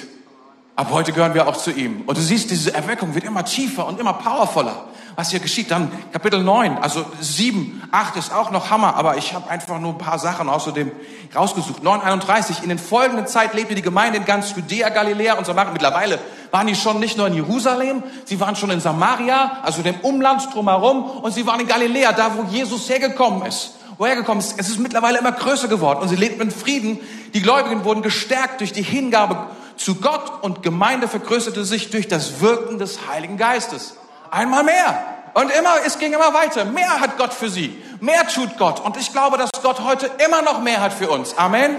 Ab 0.78 0.88
heute 0.92 1.12
gehören 1.12 1.34
wir 1.34 1.46
auch 1.46 1.58
zu 1.58 1.72
ihm. 1.72 2.04
Und 2.06 2.18
du 2.18 2.22
siehst, 2.22 2.52
diese 2.52 2.74
Erweckung 2.74 3.16
wird 3.16 3.26
immer 3.26 3.44
tiefer 3.44 3.86
und 3.86 4.00
immer 4.00 4.14
powervoller. 4.14 4.86
Was 5.18 5.32
hier 5.32 5.42
geschieht, 5.42 5.72
dann 5.72 5.92
Kapitel 6.14 6.42
9, 6.42 6.78
also 6.78 7.06
7, 7.20 7.84
8 7.92 8.16
ist 8.16 8.34
auch 8.34 8.52
noch 8.52 8.70
Hammer, 8.70 8.96
aber 8.96 9.18
ich 9.18 9.34
habe 9.34 9.50
einfach 9.50 9.78
nur 9.78 9.92
ein 9.92 9.98
paar 9.98 10.20
Sachen 10.20 10.48
außerdem 10.48 10.94
rausgesucht. 11.36 11.84
931, 11.84 12.64
in 12.64 12.70
den 12.70 12.80
folgenden 12.80 13.28
Zeit 13.28 13.54
lebte 13.54 13.76
die 13.76 13.82
Gemeinde 13.82 14.20
in 14.20 14.24
ganz 14.24 14.56
Judäa, 14.56 14.88
Galiläa 14.88 15.34
und 15.34 15.46
Samaria. 15.46 15.74
Mittlerweile 15.74 16.20
waren 16.52 16.68
die 16.68 16.76
schon 16.76 17.00
nicht 17.00 17.18
nur 17.18 17.28
in 17.28 17.34
Jerusalem, 17.34 18.04
sie 18.26 18.40
waren 18.40 18.56
schon 18.56 18.72
in 18.72 18.80
Samaria, 18.80 19.60
also 19.64 19.82
dem 19.82 19.96
Umland 20.02 20.54
drumherum, 20.54 21.04
und 21.04 21.34
sie 21.34 21.46
waren 21.46 21.60
in 21.60 21.68
Galiläa, 21.68 22.12
da 22.12 22.32
wo 22.36 22.44
Jesus 22.52 22.90
hergekommen 22.90 23.46
ist 23.46 23.74
woher 24.00 24.16
gekommen 24.16 24.40
ist. 24.40 24.56
Es 24.58 24.70
ist 24.70 24.80
mittlerweile 24.80 25.20
immer 25.20 25.34
größer 25.34 25.68
geworden 25.68 26.00
und 26.00 26.08
sie 26.08 26.16
lebten 26.16 26.42
in 26.42 26.52
Frieden. 26.52 27.00
Die 27.34 27.42
Gläubigen 27.42 27.84
wurden 27.84 28.02
gestärkt 28.02 28.62
durch 28.62 28.72
die 28.72 28.82
Hingabe 28.82 29.48
zu 29.76 29.96
Gott 29.96 30.42
und 30.42 30.64
Gemeinde 30.64 31.08
vergrößerte 31.08 31.64
sich 31.66 31.92
durch 31.92 32.08
das 32.08 32.42
Wirken 32.42 32.80
des 32.80 33.08
Heiligen 33.08 33.38
Geistes. 33.38 33.98
Einmal 34.32 34.64
mehr. 34.64 35.04
Und 35.34 35.52
immer, 35.52 35.76
es 35.86 36.00
ging 36.00 36.14
immer 36.14 36.34
weiter. 36.34 36.66
Mehr 36.66 37.02
hat 37.02 37.18
Gott 37.18 37.34
für 37.34 37.50
sie. 37.50 37.78
Mehr 38.00 38.28
tut 38.28 38.58
Gott. 38.58 38.80
Und 38.80 38.98
ich 38.98 39.12
glaube, 39.12 39.38
dass 39.38 39.52
Gott 39.62 39.82
heute 39.82 40.10
immer 40.26 40.42
noch 40.42 40.62
mehr 40.62 40.82
hat 40.82 40.94
für 40.94 41.10
uns. 41.10 41.38
Amen. 41.38 41.76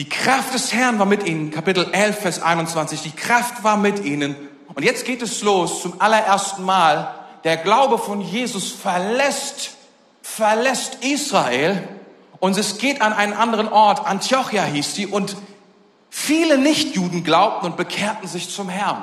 Die 0.00 0.08
Kraft 0.08 0.54
des 0.54 0.72
Herrn 0.72 0.98
war 0.98 1.04
mit 1.04 1.26
ihnen. 1.26 1.50
Kapitel 1.50 1.86
11, 1.92 2.20
Vers 2.20 2.40
21. 2.40 3.02
Die 3.02 3.10
Kraft 3.10 3.62
war 3.64 3.76
mit 3.76 4.02
ihnen. 4.02 4.34
Und 4.74 4.82
jetzt 4.82 5.04
geht 5.04 5.20
es 5.20 5.42
los 5.42 5.82
zum 5.82 6.00
allerersten 6.00 6.64
Mal. 6.64 7.14
Der 7.44 7.58
Glaube 7.58 7.98
von 7.98 8.22
Jesus 8.22 8.72
verlässt, 8.72 9.72
verlässt 10.22 11.04
Israel 11.04 11.86
und 12.38 12.56
es 12.56 12.78
geht 12.78 13.02
an 13.02 13.12
einen 13.12 13.34
anderen 13.34 13.68
Ort. 13.68 14.06
Antiochia 14.06 14.64
hieß 14.64 14.94
die 14.94 15.06
und 15.06 15.36
viele 16.08 16.56
Nichtjuden 16.56 17.22
glaubten 17.22 17.66
und 17.66 17.76
bekehrten 17.76 18.26
sich 18.26 18.48
zum 18.48 18.70
Herrn. 18.70 19.02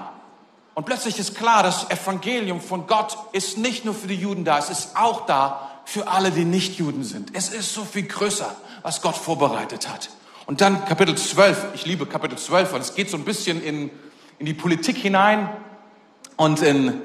Und 0.74 0.88
plötzlich 0.88 1.20
ist 1.20 1.36
klar, 1.36 1.62
das 1.62 1.92
Evangelium 1.92 2.60
von 2.60 2.88
Gott 2.88 3.16
ist 3.34 3.60
nicht 3.60 3.86
nur 3.86 3.94
für 3.94 4.08
die 4.08 4.16
Juden 4.16 4.46
da, 4.46 4.58
es 4.58 4.72
ist 4.72 4.98
auch 4.98 5.28
da 5.28 5.70
für 5.86 6.08
alle, 6.08 6.32
die 6.32 6.44
nicht 6.44 6.80
Juden 6.80 7.04
sind. 7.04 7.36
Es 7.36 7.50
ist 7.50 7.72
so 7.72 7.86
viel 7.86 8.08
größer, 8.08 8.56
was 8.82 9.04
Gott 9.04 9.16
vorbereitet 9.16 9.88
hat. 9.90 10.10
Und 10.48 10.62
dann 10.62 10.86
Kapitel 10.86 11.14
12, 11.14 11.74
ich 11.74 11.86
liebe 11.86 12.06
Kapitel 12.06 12.38
12, 12.38 12.72
weil 12.72 12.80
es 12.80 12.96
geht 12.96 13.10
so 13.10 13.18
ein 13.18 13.26
bisschen 13.26 13.62
in, 13.62 13.92
in 14.40 14.46
die 14.46 14.54
Politik 14.54 14.96
hinein 14.96 15.50
und 16.38 16.62
in, 16.62 17.02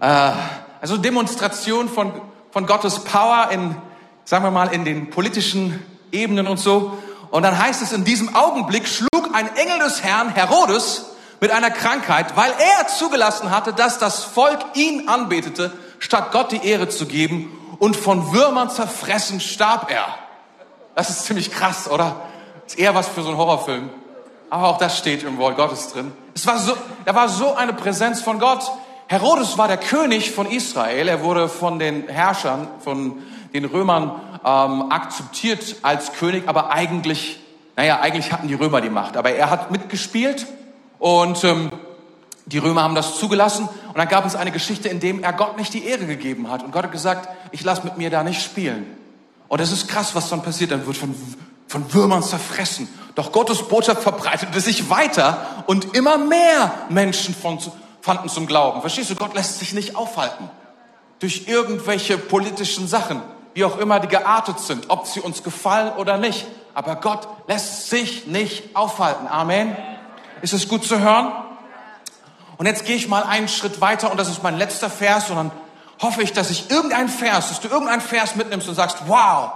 äh, 0.00 0.32
also 0.80 0.96
Demonstration 0.96 1.88
von, 1.88 2.10
von 2.50 2.66
Gottes 2.66 3.04
Power 3.04 3.50
in, 3.52 3.76
sagen 4.24 4.42
wir 4.42 4.50
mal, 4.50 4.72
in 4.72 4.84
den 4.84 5.08
politischen 5.10 5.80
Ebenen 6.10 6.48
und 6.48 6.58
so. 6.58 6.98
Und 7.30 7.44
dann 7.44 7.56
heißt 7.56 7.80
es, 7.80 7.92
in 7.92 8.02
diesem 8.02 8.34
Augenblick 8.34 8.88
schlug 8.88 9.30
ein 9.34 9.54
Engel 9.54 9.78
des 9.78 10.02
Herrn, 10.02 10.30
Herodes, 10.30 11.12
mit 11.40 11.52
einer 11.52 11.70
Krankheit, 11.70 12.36
weil 12.36 12.50
er 12.50 12.88
zugelassen 12.88 13.52
hatte, 13.52 13.72
dass 13.72 14.00
das 14.00 14.24
Volk 14.24 14.58
ihn 14.74 15.08
anbetete, 15.08 15.72
statt 16.00 16.32
Gott 16.32 16.50
die 16.50 16.66
Ehre 16.66 16.88
zu 16.88 17.06
geben. 17.06 17.56
Und 17.78 17.94
von 17.94 18.32
Würmern 18.32 18.68
zerfressen 18.68 19.38
starb 19.38 19.92
er. 19.92 20.06
Das 20.96 21.08
ist 21.08 21.24
ziemlich 21.26 21.52
krass, 21.52 21.88
oder? 21.88 22.29
Ist 22.70 22.78
eher 22.78 22.94
was 22.94 23.08
für 23.08 23.22
so 23.22 23.30
einen 23.30 23.36
Horrorfilm. 23.36 23.90
Aber 24.48 24.68
auch 24.68 24.78
das 24.78 24.96
steht 24.96 25.24
im 25.24 25.38
Wort 25.38 25.56
Gottes 25.56 25.92
drin. 25.92 26.12
Es 26.36 26.46
war 26.46 26.56
so, 26.56 26.72
da 27.04 27.16
war 27.16 27.28
so 27.28 27.54
eine 27.54 27.72
Präsenz 27.72 28.22
von 28.22 28.38
Gott. 28.38 28.62
Herodes 29.08 29.58
war 29.58 29.66
der 29.66 29.76
König 29.76 30.30
von 30.30 30.48
Israel. 30.48 31.08
Er 31.08 31.24
wurde 31.24 31.48
von 31.48 31.80
den 31.80 32.06
Herrschern, 32.06 32.68
von 32.78 33.24
den 33.52 33.64
Römern 33.64 34.20
ähm, 34.44 34.92
akzeptiert 34.92 35.78
als 35.82 36.12
König, 36.12 36.44
aber 36.46 36.70
eigentlich, 36.70 37.40
naja, 37.74 37.98
eigentlich 37.98 38.30
hatten 38.30 38.46
die 38.46 38.54
Römer 38.54 38.80
die 38.80 38.88
Macht. 38.88 39.16
Aber 39.16 39.32
er 39.32 39.50
hat 39.50 39.72
mitgespielt 39.72 40.46
und 41.00 41.42
ähm, 41.42 41.72
die 42.46 42.58
Römer 42.58 42.84
haben 42.84 42.94
das 42.94 43.18
zugelassen. 43.18 43.68
Und 43.88 43.98
dann 43.98 44.06
gab 44.06 44.24
es 44.24 44.36
eine 44.36 44.52
Geschichte, 44.52 44.88
in 44.88 45.00
dem 45.00 45.24
er 45.24 45.32
Gott 45.32 45.56
nicht 45.56 45.74
die 45.74 45.86
Ehre 45.86 46.06
gegeben 46.06 46.48
hat. 46.48 46.62
Und 46.62 46.70
Gott 46.70 46.84
hat 46.84 46.92
gesagt, 46.92 47.28
ich 47.50 47.64
lasse 47.64 47.82
mit 47.82 47.98
mir 47.98 48.10
da 48.10 48.22
nicht 48.22 48.40
spielen. 48.40 48.86
Und 49.48 49.60
es 49.60 49.72
ist 49.72 49.88
krass, 49.88 50.14
was 50.14 50.30
dann 50.30 50.44
passiert. 50.44 50.70
Dann 50.70 50.86
wird 50.86 50.96
von, 50.96 51.16
von 51.70 51.94
Würmern 51.94 52.24
zerfressen. 52.24 52.88
Doch 53.14 53.30
Gottes 53.30 53.68
Botschaft 53.68 54.02
verbreitete 54.02 54.60
sich 54.60 54.90
weiter 54.90 55.64
und 55.68 55.96
immer 55.96 56.18
mehr 56.18 56.72
Menschen 56.88 57.32
von, 57.32 57.60
fanden 58.00 58.28
zum 58.28 58.48
Glauben. 58.48 58.80
Verstehst 58.80 59.10
du? 59.10 59.14
Gott 59.14 59.34
lässt 59.34 59.60
sich 59.60 59.72
nicht 59.72 59.94
aufhalten. 59.94 60.50
Durch 61.20 61.46
irgendwelche 61.46 62.18
politischen 62.18 62.88
Sachen, 62.88 63.22
wie 63.54 63.64
auch 63.64 63.78
immer 63.78 64.00
die 64.00 64.08
geartet 64.08 64.58
sind, 64.58 64.90
ob 64.90 65.06
sie 65.06 65.20
uns 65.20 65.44
gefallen 65.44 65.92
oder 65.96 66.18
nicht. 66.18 66.44
Aber 66.74 66.96
Gott 66.96 67.28
lässt 67.46 67.88
sich 67.88 68.26
nicht 68.26 68.74
aufhalten. 68.74 69.28
Amen. 69.28 69.76
Ist 70.42 70.52
es 70.52 70.66
gut 70.66 70.84
zu 70.84 70.98
hören? 70.98 71.30
Und 72.56 72.66
jetzt 72.66 72.84
gehe 72.84 72.96
ich 72.96 73.06
mal 73.06 73.22
einen 73.22 73.46
Schritt 73.46 73.80
weiter 73.80 74.10
und 74.10 74.18
das 74.18 74.28
ist 74.28 74.42
mein 74.42 74.58
letzter 74.58 74.90
Vers 74.90 75.30
und 75.30 75.36
dann 75.36 75.50
hoffe 76.02 76.20
ich, 76.22 76.32
dass 76.32 76.50
ich 76.50 76.68
irgendeinen 76.68 77.08
Vers, 77.08 77.48
dass 77.48 77.60
du 77.60 77.68
irgendeinen 77.68 78.00
Vers 78.00 78.34
mitnimmst 78.34 78.68
und 78.68 78.74
sagst, 78.74 79.04
wow, 79.06 79.52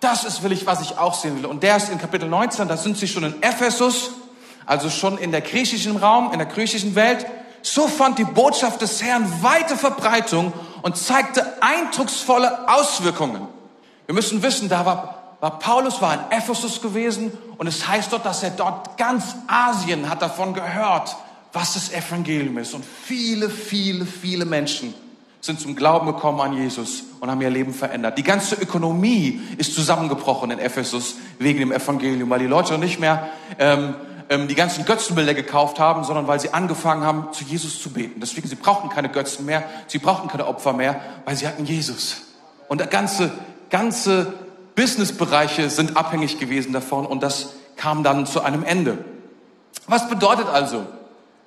das 0.00 0.24
ist 0.24 0.42
will 0.42 0.52
ich, 0.52 0.66
was 0.66 0.80
ich 0.80 0.98
auch 0.98 1.14
sehen 1.14 1.36
will. 1.38 1.46
Und 1.46 1.62
der 1.62 1.76
ist 1.76 1.88
in 1.88 1.98
Kapitel 1.98 2.28
19, 2.28 2.68
da 2.68 2.76
sind 2.76 2.96
sie 2.96 3.08
schon 3.08 3.24
in 3.24 3.42
Ephesus, 3.42 4.10
also 4.66 4.90
schon 4.90 5.18
in 5.18 5.32
der 5.32 5.40
griechischen 5.40 5.96
Raum, 5.96 6.32
in 6.32 6.38
der 6.38 6.46
griechischen 6.46 6.94
Welt. 6.94 7.26
So 7.62 7.88
fand 7.88 8.18
die 8.18 8.24
Botschaft 8.24 8.80
des 8.80 9.02
Herrn 9.02 9.42
weite 9.42 9.76
Verbreitung 9.76 10.52
und 10.82 10.96
zeigte 10.96 11.44
eindrucksvolle 11.60 12.68
Auswirkungen. 12.68 13.48
Wir 14.06 14.14
müssen 14.14 14.42
wissen, 14.42 14.68
da 14.68 14.86
war 14.86 15.18
war 15.40 15.58
Paulus 15.58 16.00
war 16.00 16.14
in 16.14 16.36
Ephesus 16.36 16.82
gewesen 16.82 17.32
und 17.58 17.66
es 17.66 17.86
heißt 17.86 18.12
dort, 18.12 18.26
dass 18.26 18.42
er 18.42 18.50
dort 18.50 18.96
ganz 18.98 19.36
Asien 19.46 20.08
hat 20.10 20.22
davon 20.22 20.52
gehört, 20.52 21.14
was 21.52 21.74
das 21.74 21.92
Evangelium 21.92 22.58
ist. 22.58 22.74
Und 22.74 22.84
viele, 22.84 23.48
viele, 23.48 24.04
viele 24.04 24.44
Menschen 24.44 24.94
sind 25.40 25.60
zum 25.60 25.76
Glauben 25.76 26.06
gekommen 26.06 26.40
an 26.40 26.52
Jesus 26.52 27.04
und 27.20 27.30
haben 27.30 27.40
ihr 27.40 27.50
Leben 27.50 27.72
verändert. 27.72 28.18
Die 28.18 28.22
ganze 28.22 28.56
Ökonomie 28.56 29.40
ist 29.56 29.74
zusammengebrochen 29.74 30.50
in 30.50 30.58
Ephesus 30.58 31.16
wegen 31.38 31.60
dem 31.60 31.72
Evangelium, 31.72 32.28
weil 32.30 32.40
die 32.40 32.46
Leute 32.46 32.76
nicht 32.78 32.98
mehr 32.98 33.28
ähm, 33.58 33.94
ähm, 34.28 34.48
die 34.48 34.54
ganzen 34.54 34.84
Götzenbilder 34.84 35.34
gekauft 35.34 35.78
haben, 35.78 36.04
sondern 36.04 36.26
weil 36.26 36.40
sie 36.40 36.52
angefangen 36.52 37.04
haben, 37.04 37.32
zu 37.32 37.44
Jesus 37.44 37.80
zu 37.80 37.90
beten. 37.90 38.20
Deswegen, 38.20 38.48
sie 38.48 38.56
brauchten 38.56 38.88
keine 38.88 39.08
Götzen 39.08 39.46
mehr, 39.46 39.64
sie 39.86 39.98
brauchten 39.98 40.28
keine 40.28 40.46
Opfer 40.46 40.72
mehr, 40.72 41.00
weil 41.24 41.36
sie 41.36 41.46
hatten 41.46 41.64
Jesus. 41.64 42.22
Und 42.68 42.78
der 42.78 42.88
ganze, 42.88 43.30
ganze 43.70 44.34
Businessbereiche 44.74 45.70
sind 45.70 45.96
abhängig 45.96 46.38
gewesen 46.38 46.72
davon 46.72 47.06
und 47.06 47.22
das 47.22 47.54
kam 47.76 48.02
dann 48.02 48.26
zu 48.26 48.42
einem 48.42 48.64
Ende. 48.64 48.98
Was 49.86 50.08
bedeutet 50.08 50.48
also, 50.48 50.84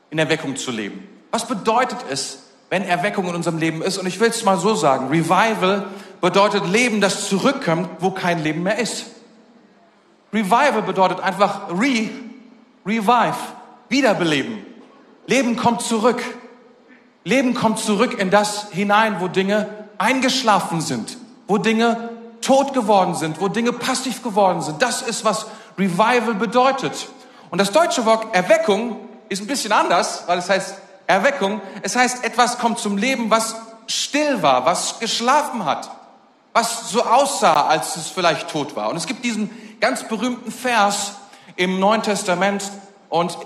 in 0.10 0.18
Erweckung 0.18 0.56
zu 0.56 0.72
leben? 0.72 1.08
Was 1.30 1.48
bedeutet 1.48 2.00
es, 2.10 2.40
wenn 2.72 2.84
Erweckung 2.84 3.28
in 3.28 3.36
unserem 3.36 3.58
Leben 3.58 3.82
ist? 3.84 3.98
Und 3.98 4.08
ich 4.08 4.20
will 4.20 4.30
es 4.30 4.44
mal 4.44 4.58
so 4.58 4.74
sagen, 4.74 5.10
Revival 5.10 5.88
bedeutet 6.22 6.66
Leben, 6.68 7.02
das 7.02 7.28
zurückkommt, 7.28 7.90
wo 8.00 8.12
kein 8.12 8.42
Leben 8.42 8.64
mehr 8.64 8.80
ist. 8.80 9.08
Revival 10.34 10.82
bedeutet 10.82 11.20
einfach 11.20 11.70
re, 11.70 12.10
revive, 12.86 13.36
wiederbeleben. 13.90 14.66
Leben 15.28 15.58
kommt 15.58 15.82
zurück. 15.82 16.24
Leben 17.26 17.54
kommt 17.54 17.78
zurück 17.78 18.18
in 18.18 18.30
das 18.30 18.70
hinein, 18.72 19.18
wo 19.20 19.28
Dinge 19.28 19.68
eingeschlafen 19.98 20.80
sind, 20.80 21.18
wo 21.48 21.58
Dinge 21.58 22.10
tot 22.40 22.74
geworden 22.74 23.16
sind, 23.16 23.42
wo 23.42 23.50
Dinge 23.50 23.74
passiv 23.74 24.24
geworden 24.24 24.62
sind. 24.62 24.82
Das 24.82 25.02
ist, 25.02 25.26
was 25.26 25.46
Revival 25.78 26.36
bedeutet. 26.36 27.10
Und 27.50 27.60
das 27.60 27.72
deutsche 27.74 28.06
Wort 28.06 28.34
Erweckung 28.34 28.98
ist 29.28 29.42
ein 29.42 29.48
bisschen 29.48 29.74
anders, 29.74 30.24
weil 30.28 30.40
es 30.40 30.50
heißt 30.50 30.76
Erweckung. 31.08 31.62
Es 31.82 31.96
heißt, 31.96 32.24
etwas 32.24 32.58
kommt 32.58 32.80
zum 32.80 32.98
Leben, 32.98 33.30
was 33.30 33.56
still 33.88 34.42
war, 34.42 34.66
was 34.66 35.00
geschlafen 35.00 35.66
hat, 35.66 35.90
was 36.54 36.90
so 36.90 37.04
aussah, 37.04 37.68
als 37.68 37.96
es 37.96 38.08
vielleicht 38.08 38.50
tot 38.50 38.76
war. 38.76 38.90
Und 38.90 38.98
es 38.98 39.08
gibt 39.08 39.26
diesen 39.26 39.50
ganz 39.80 40.08
berühmten 40.08 40.52
Vers 40.52 41.14
im 41.56 41.80
Neuen 41.80 42.04
Testament 42.04 42.64
und 43.10 43.38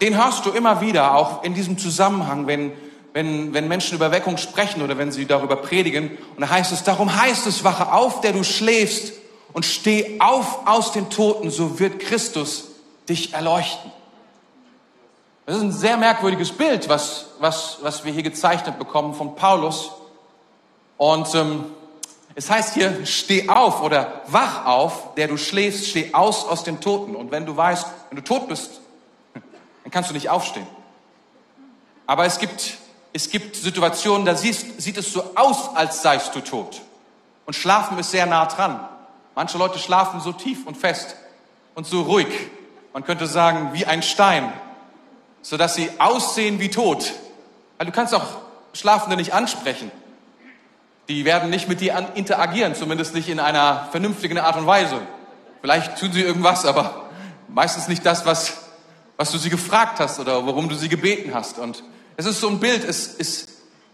den 0.00 0.16
hörst 0.16 0.44
du 0.46 0.50
immer 0.50 0.80
wieder, 0.80 1.14
auch 1.14 1.44
in 1.44 1.54
diesem 1.54 1.78
Zusammenhang, 1.78 2.46
wenn 2.46 2.72
wenn, 3.14 3.54
wenn 3.54 3.68
Menschen 3.68 3.94
über 3.94 4.10
Weckung 4.10 4.36
sprechen 4.36 4.82
oder 4.82 4.98
wenn 4.98 5.12
sie 5.12 5.24
darüber 5.24 5.56
predigen. 5.56 6.18
Und 6.34 6.40
da 6.40 6.50
heißt 6.50 6.72
es, 6.72 6.82
darum 6.82 7.16
heißt 7.16 7.46
es, 7.46 7.62
wache 7.62 7.92
auf, 7.92 8.20
der 8.20 8.32
du 8.32 8.42
schläfst 8.42 9.12
und 9.52 9.64
steh 9.64 10.16
auf 10.18 10.66
aus 10.66 10.92
den 10.92 11.08
Toten, 11.10 11.48
so 11.48 11.78
wird 11.78 12.00
Christus 12.00 12.64
dich 13.08 13.32
erleuchten. 13.32 13.90
Das 15.46 15.56
ist 15.56 15.62
ein 15.62 15.72
sehr 15.72 15.96
merkwürdiges 15.96 16.52
Bild, 16.52 16.88
was, 16.88 17.26
was, 17.38 17.78
was 17.82 18.04
wir 18.04 18.12
hier 18.12 18.22
gezeichnet 18.22 18.78
bekommen 18.78 19.14
von 19.14 19.34
Paulus. 19.34 19.90
Und 20.96 21.34
ähm, 21.34 21.66
es 22.34 22.50
heißt 22.50 22.74
hier, 22.74 23.04
steh 23.04 23.48
auf 23.48 23.82
oder 23.82 24.22
wach 24.28 24.64
auf, 24.64 25.14
der 25.14 25.28
du 25.28 25.36
schläfst, 25.36 25.88
steh 25.88 26.14
aus 26.14 26.46
aus 26.46 26.64
den 26.64 26.80
Toten. 26.80 27.14
Und 27.14 27.30
wenn 27.30 27.44
du 27.44 27.56
weißt, 27.56 27.86
wenn 28.08 28.16
du 28.16 28.24
tot 28.24 28.48
bist, 28.48 28.80
dann 29.34 29.90
kannst 29.90 30.10
du 30.10 30.14
nicht 30.14 30.30
aufstehen. 30.30 30.66
Aber 32.06 32.24
es 32.24 32.38
gibt 32.38 32.78
es 33.16 33.30
gibt 33.30 33.54
Situationen, 33.54 34.26
da 34.26 34.34
siehst, 34.34 34.82
sieht 34.82 34.96
es 34.96 35.12
so 35.12 35.22
aus, 35.36 35.76
als 35.76 36.02
seist 36.02 36.34
du 36.34 36.40
tot. 36.40 36.82
Und 37.46 37.54
Schlafen 37.54 37.96
ist 37.96 38.10
sehr 38.10 38.26
nah 38.26 38.46
dran. 38.46 38.80
Manche 39.36 39.56
Leute 39.56 39.78
schlafen 39.78 40.20
so 40.20 40.32
tief 40.32 40.66
und 40.66 40.76
fest 40.76 41.14
und 41.76 41.86
so 41.86 42.02
ruhig. 42.02 42.26
Man 42.92 43.04
könnte 43.04 43.28
sagen, 43.28 43.70
wie 43.72 43.86
ein 43.86 44.02
Stein, 44.02 44.52
sodass 45.44 45.76
sie 45.76 45.88
aussehen 45.98 46.58
wie 46.58 46.70
tot. 46.70 47.12
Weil 47.78 47.86
du 47.86 47.92
kannst 47.92 48.12
auch 48.12 48.26
Schlafende 48.72 49.16
nicht 49.16 49.32
ansprechen. 49.32 49.92
Die 51.08 51.24
werden 51.24 51.50
nicht 51.50 51.68
mit 51.68 51.80
dir 51.80 52.10
interagieren, 52.16 52.74
zumindest 52.74 53.14
nicht 53.14 53.28
in 53.28 53.38
einer 53.38 53.88
vernünftigen 53.92 54.38
Art 54.38 54.56
und 54.56 54.66
Weise. 54.66 55.00
Vielleicht 55.60 55.96
tun 55.98 56.12
sie 56.12 56.22
irgendwas, 56.22 56.64
aber 56.64 57.10
meistens 57.48 57.86
nicht 57.86 58.04
das, 58.04 58.26
was, 58.26 58.54
was 59.16 59.30
du 59.30 59.38
sie 59.38 59.50
gefragt 59.50 60.00
hast 60.00 60.18
oder 60.18 60.44
worum 60.46 60.68
du 60.68 60.74
sie 60.74 60.88
gebeten 60.88 61.32
hast. 61.34 61.58
Und 61.58 61.84
es 62.16 62.26
ist 62.26 62.40
so 62.40 62.48
ein 62.48 62.58
Bild, 62.58 62.82
es, 62.82 63.06
ist, 63.06 63.48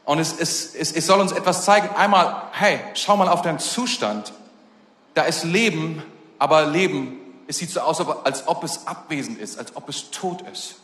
und 0.05 0.19
es, 0.21 0.33
es, 0.39 0.75
es, 0.75 0.93
es 0.93 1.07
soll 1.07 1.21
uns 1.21 1.33
etwas 1.33 1.65
zeigen. 1.65 1.91
Einmal, 1.97 2.45
hey, 2.53 2.79
schau 2.95 3.17
mal 3.17 3.29
auf 3.29 3.43
deinen 3.43 3.59
Zustand. 3.59 4.33
Da 5.15 5.25
ist 5.25 5.45
Leben, 5.45 6.03
aber 6.39 6.67
Leben 6.67 7.21
es 7.51 7.59
sieht 7.59 7.71
so 7.71 7.81
aus, 7.81 8.01
als 8.01 8.47
ob 8.47 8.63
es 8.63 8.87
abwesend 8.87 9.41
ist, 9.41 9.59
als 9.59 9.75
ob 9.75 9.89
es 9.89 10.13
tot 10.13 10.43
ist. 10.53 10.77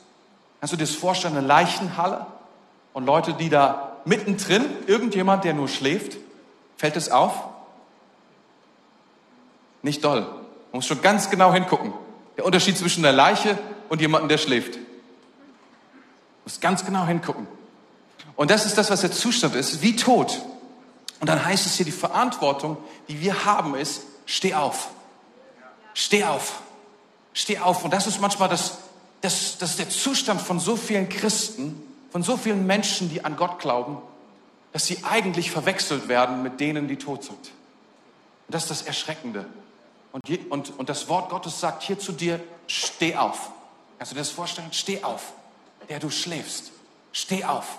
Kannst 0.61 0.73
du 0.73 0.77
dir 0.77 0.85
das 0.85 0.95
vorstellen, 0.95 1.37
eine 1.37 1.47
Leichenhalle 1.47 2.27
und 2.93 3.05
Leute, 3.05 3.35
die 3.35 3.49
da 3.49 3.97
mittendrin, 4.05 4.65
irgendjemand, 4.87 5.45
der 5.45 5.55
nur 5.55 5.69
schläft, 5.69 6.17
fällt 6.77 6.97
es 6.97 7.11
auf? 7.11 7.35
Nicht 9.83 10.03
doll. 10.05 10.21
Man 10.21 10.73
muss 10.73 10.87
schon 10.87 11.03
ganz 11.03 11.31
genau 11.31 11.53
hingucken. 11.53 11.93
Der 12.37 12.45
Unterschied 12.45 12.77
zwischen 12.77 13.03
der 13.03 13.13
Leiche 13.13 13.59
und 13.89 14.01
jemandem, 14.01 14.29
der 14.29 14.39
schläft. 14.39 14.77
Man 14.77 14.85
muss 16.45 16.61
ganz 16.61 16.85
genau 16.85 17.07
hingucken. 17.07 17.47
Und 18.35 18.51
das 18.51 18.67
ist 18.67 18.77
das, 18.77 18.91
was 18.91 19.01
der 19.01 19.13
Zustand 19.13 19.55
ist, 19.55 19.83
wie 19.83 19.97
tot. 19.97 20.43
Und 21.21 21.29
dann 21.29 21.45
heißt 21.45 21.67
es 21.67 21.77
hier, 21.77 21.87
die 21.87 21.93
Verantwortung, 21.93 22.77
die 23.09 23.21
wir 23.21 23.45
haben, 23.45 23.75
ist, 23.75 24.03
steh 24.27 24.55
auf. 24.55 24.91
Steh 25.95 26.25
auf. 26.25 26.61
Steh 27.33 27.59
auf. 27.59 27.85
Und 27.85 27.93
das 27.93 28.07
ist 28.07 28.21
manchmal 28.21 28.49
das, 28.49 28.79
das, 29.21 29.59
das 29.59 29.71
ist 29.71 29.79
der 29.79 29.89
Zustand 29.89 30.41
von 30.41 30.61
so 30.61 30.77
vielen 30.77 31.09
Christen, 31.09 31.83
von 32.11 32.23
so 32.23 32.37
vielen 32.37 32.67
Menschen, 32.67 33.11
die 33.11 33.25
an 33.25 33.37
Gott 33.37 33.59
glauben, 33.59 33.99
dass 34.73 34.87
sie 34.87 35.05
eigentlich 35.05 35.51
verwechselt 35.51 36.09
werden 36.09 36.43
mit 36.43 36.61
denen, 36.61 36.89
die 36.89 36.97
tot 36.97 37.25
sind. 37.25 37.39
Und 37.39 38.55
das 38.55 38.65
ist 38.65 38.71
das 38.71 38.83
Erschreckende. 38.83 39.47
Und, 40.13 40.29
je, 40.29 40.39
und, 40.49 40.79
und 40.79 40.89
das 40.89 41.09
Wort 41.09 41.31
Gottes 41.31 41.61
sagt 41.61 41.83
hier 41.83 41.99
zu 41.99 42.13
dir, 42.13 42.41
steh 42.67 43.17
auf. 43.17 43.51
Kannst 43.99 44.13
du 44.13 44.15
dir 44.15 44.21
das 44.21 44.31
vorstellen? 44.31 44.69
Steh 44.73 45.03
auf, 45.03 45.33
der 45.89 45.99
du 45.99 46.11
schläfst. 46.11 46.73
Steh 47.13 47.45
auf, 47.45 47.79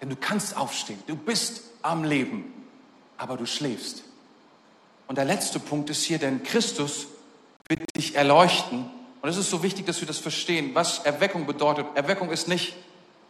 denn 0.00 0.08
du 0.08 0.16
kannst 0.16 0.56
aufstehen. 0.56 1.02
Du 1.06 1.16
bist 1.16 1.62
am 1.82 2.04
Leben, 2.04 2.52
aber 3.18 3.36
du 3.36 3.46
schläfst. 3.46 4.02
Und 5.06 5.16
der 5.16 5.24
letzte 5.24 5.60
Punkt 5.60 5.90
ist 5.90 6.04
hier, 6.04 6.18
denn 6.18 6.42
Christus 6.42 7.06
wird 7.68 7.82
dich 7.96 8.14
erleuchten. 8.14 8.90
Und 9.22 9.28
es 9.28 9.36
ist 9.36 9.50
so 9.50 9.62
wichtig, 9.62 9.86
dass 9.86 10.00
wir 10.00 10.08
das 10.08 10.18
verstehen, 10.18 10.72
was 10.74 10.98
Erweckung 10.98 11.46
bedeutet. 11.46 11.86
Erweckung 11.94 12.30
ist 12.30 12.48
nicht 12.48 12.74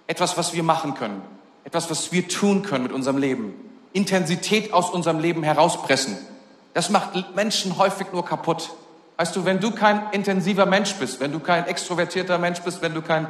etwas, 0.06 0.38
was 0.38 0.54
wir 0.54 0.62
machen 0.62 0.94
können, 0.94 1.20
etwas, 1.64 1.90
was 1.90 2.12
wir 2.12 2.26
tun 2.28 2.62
können 2.62 2.82
mit 2.82 2.92
unserem 2.92 3.18
Leben. 3.18 3.54
Intensität 3.92 4.72
aus 4.72 4.88
unserem 4.88 5.20
Leben 5.20 5.42
herauspressen. 5.42 6.16
Das 6.72 6.88
macht 6.88 7.36
Menschen 7.36 7.76
häufig 7.76 8.06
nur 8.12 8.24
kaputt. 8.24 8.70
Weißt 9.18 9.36
du, 9.36 9.44
wenn 9.44 9.60
du 9.60 9.70
kein 9.70 10.02
intensiver 10.12 10.64
Mensch 10.64 10.94
bist, 10.94 11.20
wenn 11.20 11.30
du 11.30 11.40
kein 11.40 11.66
extrovertierter 11.66 12.38
Mensch 12.38 12.60
bist, 12.60 12.80
wenn 12.80 12.94
du 12.94 13.02
kein 13.02 13.26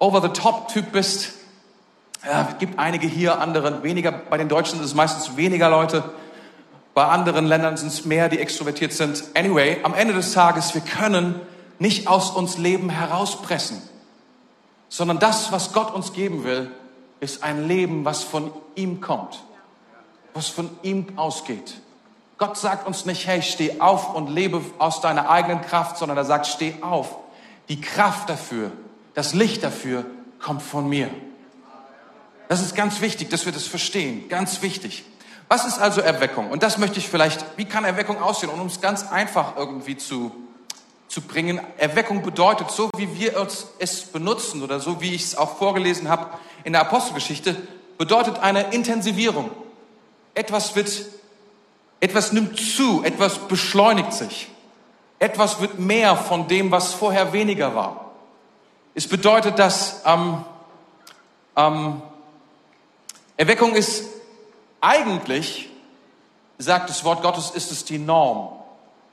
Over-the-Top-Typ 0.00 0.90
bist, 0.90 1.34
ja, 2.26 2.48
es 2.50 2.58
gibt 2.58 2.78
einige 2.78 3.06
hier, 3.06 3.40
andere 3.40 3.84
weniger. 3.84 4.10
Bei 4.10 4.36
den 4.36 4.48
Deutschen 4.48 4.78
sind 4.78 4.84
es 4.84 4.94
meistens 4.94 5.36
weniger 5.36 5.70
Leute. 5.70 6.02
Bei 6.94 7.04
anderen 7.04 7.46
Ländern 7.46 7.76
sind 7.76 7.88
es 7.88 8.04
mehr, 8.04 8.28
die 8.28 8.40
extrovertiert 8.40 8.92
sind. 8.92 9.22
Anyway, 9.34 9.78
am 9.84 9.94
Ende 9.94 10.14
des 10.14 10.32
Tages, 10.32 10.74
wir 10.74 10.80
können 10.80 11.40
nicht 11.78 12.06
aus 12.08 12.30
uns 12.30 12.58
Leben 12.58 12.90
herauspressen, 12.90 13.82
sondern 14.88 15.18
das, 15.18 15.52
was 15.52 15.72
Gott 15.72 15.92
uns 15.92 16.12
geben 16.12 16.44
will, 16.44 16.70
ist 17.20 17.42
ein 17.42 17.66
Leben, 17.66 18.04
was 18.04 18.22
von 18.22 18.52
ihm 18.74 19.00
kommt, 19.00 19.42
was 20.34 20.48
von 20.48 20.70
ihm 20.82 21.06
ausgeht. 21.16 21.74
Gott 22.38 22.56
sagt 22.56 22.86
uns 22.86 23.06
nicht, 23.06 23.26
hey, 23.26 23.42
steh 23.42 23.80
auf 23.80 24.14
und 24.14 24.28
lebe 24.28 24.60
aus 24.78 25.00
deiner 25.00 25.30
eigenen 25.30 25.62
Kraft, 25.62 25.96
sondern 25.96 26.16
er 26.18 26.24
sagt, 26.24 26.46
steh 26.46 26.74
auf. 26.82 27.16
Die 27.68 27.80
Kraft 27.80 28.28
dafür, 28.28 28.72
das 29.14 29.34
Licht 29.34 29.62
dafür 29.62 30.04
kommt 30.40 30.62
von 30.62 30.88
mir. 30.88 31.08
Das 32.48 32.60
ist 32.60 32.74
ganz 32.74 33.00
wichtig, 33.00 33.30
dass 33.30 33.46
wir 33.46 33.52
das 33.52 33.66
verstehen. 33.66 34.28
Ganz 34.28 34.60
wichtig. 34.62 35.04
Was 35.48 35.64
ist 35.64 35.78
also 35.78 36.00
Erweckung? 36.00 36.50
Und 36.50 36.62
das 36.62 36.78
möchte 36.78 36.98
ich 36.98 37.08
vielleicht, 37.08 37.44
wie 37.56 37.64
kann 37.64 37.84
Erweckung 37.84 38.20
aussehen? 38.20 38.50
Und 38.50 38.60
um 38.60 38.66
es 38.66 38.80
ganz 38.80 39.10
einfach 39.10 39.56
irgendwie 39.56 39.96
zu, 39.96 40.32
zu 41.14 41.20
bringen, 41.20 41.60
Erweckung 41.78 42.22
bedeutet, 42.22 42.72
so 42.72 42.90
wie 42.96 43.16
wir 43.16 43.46
es 43.78 44.00
benutzen 44.06 44.64
oder 44.64 44.80
so 44.80 45.00
wie 45.00 45.14
ich 45.14 45.22
es 45.22 45.36
auch 45.36 45.58
vorgelesen 45.58 46.08
habe 46.08 46.26
in 46.64 46.72
der 46.72 46.82
Apostelgeschichte, 46.82 47.56
bedeutet 47.96 48.40
eine 48.40 48.72
Intensivierung. 48.72 49.48
Etwas 50.34 50.74
wird 50.74 50.90
etwas 52.00 52.32
nimmt 52.32 52.58
zu, 52.58 53.04
etwas 53.04 53.38
beschleunigt 53.38 54.12
sich. 54.12 54.48
Etwas 55.20 55.60
wird 55.60 55.78
mehr 55.78 56.16
von 56.16 56.48
dem, 56.48 56.72
was 56.72 56.92
vorher 56.92 57.32
weniger 57.32 57.76
war. 57.76 58.10
Es 58.96 59.06
bedeutet, 59.06 59.60
dass 59.60 60.02
ähm, 60.04 60.44
ähm, 61.54 62.02
Erweckung 63.36 63.76
ist 63.76 64.04
eigentlich, 64.80 65.68
sagt 66.58 66.90
das 66.90 67.04
Wort 67.04 67.22
Gottes, 67.22 67.52
ist 67.52 67.70
es 67.70 67.84
die 67.84 67.98
Norm. 67.98 68.48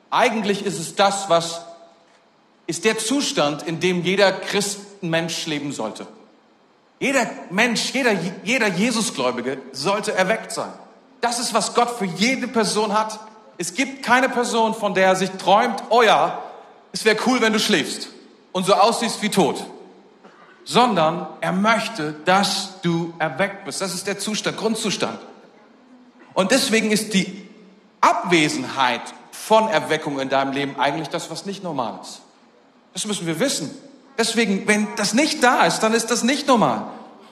Eigentlich 0.10 0.66
ist 0.66 0.80
es 0.80 0.96
das, 0.96 1.30
was 1.30 1.62
ist 2.68 2.86
der 2.86 2.98
Zustand, 2.98 3.64
in 3.64 3.80
dem 3.80 4.04
jeder 4.04 4.32
Christenmensch 4.32 5.46
leben 5.46 5.72
sollte. 5.72 6.08
Jeder 7.00 7.28
Mensch, 7.50 7.92
jeder, 7.94 8.12
jeder 8.44 8.68
Jesusgläubige 8.68 9.58
sollte 9.72 10.14
erweckt 10.14 10.52
sein. 10.52 10.72
Das 11.20 11.40
ist, 11.40 11.54
was 11.54 11.74
Gott 11.74 11.90
für 11.98 12.06
jede 12.06 12.48
Person 12.48 12.94
hat. 12.94 13.20
Es 13.58 13.74
gibt 13.74 14.04
keine 14.04 14.30
Person, 14.30 14.74
von 14.74 14.94
der 14.94 15.08
er 15.08 15.16
sich 15.16 15.32
träumt, 15.32 15.84
oh 15.90 16.02
ja, 16.02 16.44
es 16.92 17.06
wäre 17.06 17.18
cool, 17.26 17.42
wenn 17.42 17.54
du 17.54 17.60
schläfst 17.60 18.10
und 18.52 18.66
so 18.66 18.74
aussiehst 18.74 19.22
wie 19.22 19.30
tot. 19.30 19.66
Sondern 20.64 21.28
er 21.42 21.52
möchte, 21.52 22.14
dass 22.26 22.82
du 22.82 23.14
erweckt 23.18 23.66
bist. 23.66 23.82
Das 23.82 23.94
ist 23.94 24.06
der 24.06 24.20
Zustand, 24.20 24.58
Grundzustand. 24.58 25.20
Und 26.34 26.52
deswegen 26.52 26.92
ist 26.92 27.14
die 27.14 27.48
Abwesenheit 28.00 29.02
von 29.32 29.68
Erweckung 29.70 30.20
in 30.20 30.30
deinem 30.30 30.54
Leben 30.54 30.80
eigentlich 30.80 31.10
das, 31.10 31.30
was 31.32 31.46
nicht 31.46 31.64
normal 31.64 32.00
ist. 32.02 32.21
Das 32.94 33.06
müssen 33.06 33.28
wir 33.28 33.40
wissen. 33.40 33.72
Deswegen, 34.18 34.68
wenn 34.68 34.88
das 34.98 35.14
nicht 35.14 35.44
da 35.44 35.66
ist, 35.66 35.80
dann 35.80 35.94
ist 35.94 36.12
das 36.12 36.24
nicht 36.24 36.48
normal. 36.48 36.84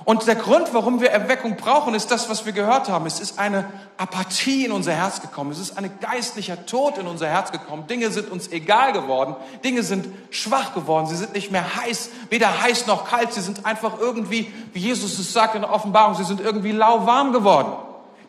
Und 0.05 0.25
der 0.25 0.35
Grund, 0.35 0.73
warum 0.73 1.01
wir 1.01 1.11
Erweckung 1.11 1.55
brauchen, 1.55 1.93
ist 1.93 2.09
das, 2.09 2.29
was 2.29 2.45
wir 2.45 2.53
gehört 2.53 2.89
haben. 2.89 3.05
Es 3.05 3.19
ist 3.19 3.37
eine 3.37 3.65
Apathie 3.97 4.65
in 4.65 4.71
unser 4.71 4.93
Herz 4.93 5.21
gekommen. 5.21 5.51
Es 5.51 5.59
ist 5.59 5.77
ein 5.77 5.91
geistlicher 5.99 6.65
Tod 6.65 6.97
in 6.97 7.05
unser 7.05 7.27
Herz 7.27 7.51
gekommen. 7.51 7.85
Dinge 7.85 8.09
sind 8.09 8.31
uns 8.31 8.47
egal 8.47 8.91
geworden. 8.91 9.35
Dinge 9.63 9.83
sind 9.83 10.07
schwach 10.31 10.73
geworden. 10.73 11.05
Sie 11.05 11.15
sind 11.15 11.33
nicht 11.33 11.51
mehr 11.51 11.75
heiß, 11.75 12.09
weder 12.29 12.61
heiß 12.61 12.87
noch 12.87 13.07
kalt. 13.07 13.33
Sie 13.33 13.41
sind 13.41 13.67
einfach 13.67 13.99
irgendwie, 13.99 14.51
wie 14.73 14.79
Jesus 14.79 15.19
es 15.19 15.31
sagt 15.31 15.53
in 15.53 15.61
der 15.61 15.71
Offenbarung, 15.71 16.15
sie 16.15 16.23
sind 16.23 16.41
irgendwie 16.41 16.71
lauwarm 16.71 17.31
geworden. 17.31 17.73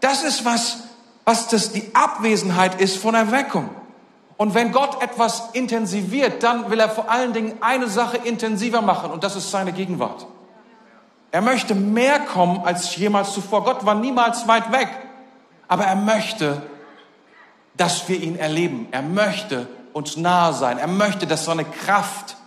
Das 0.00 0.22
ist 0.22 0.44
was, 0.44 0.78
was 1.24 1.48
das 1.48 1.72
die 1.72 1.94
Abwesenheit 1.94 2.78
ist 2.80 2.98
von 2.98 3.14
Erweckung. 3.14 3.70
Und 4.40 4.54
wenn 4.54 4.72
Gott 4.72 5.02
etwas 5.02 5.50
intensiviert, 5.52 6.42
dann 6.42 6.70
will 6.70 6.80
er 6.80 6.88
vor 6.88 7.10
allen 7.10 7.34
Dingen 7.34 7.58
eine 7.60 7.88
Sache 7.88 8.16
intensiver 8.16 8.80
machen 8.80 9.10
und 9.10 9.22
das 9.22 9.36
ist 9.36 9.50
seine 9.50 9.70
Gegenwart. 9.70 10.26
Er 11.30 11.42
möchte 11.42 11.74
mehr 11.74 12.20
kommen 12.20 12.62
als 12.64 12.96
jemals 12.96 13.34
zuvor. 13.34 13.64
Gott 13.64 13.84
war 13.84 13.96
niemals 13.96 14.48
weit 14.48 14.72
weg. 14.72 14.88
Aber 15.68 15.84
er 15.84 15.94
möchte, 15.94 16.62
dass 17.76 18.08
wir 18.08 18.18
ihn 18.18 18.38
erleben. 18.38 18.88
Er 18.92 19.02
möchte 19.02 19.68
uns 19.92 20.16
nahe 20.16 20.54
sein. 20.54 20.78
Er 20.78 20.86
möchte, 20.86 21.26
dass 21.26 21.44
seine 21.44 21.66
Kraft 21.66 22.38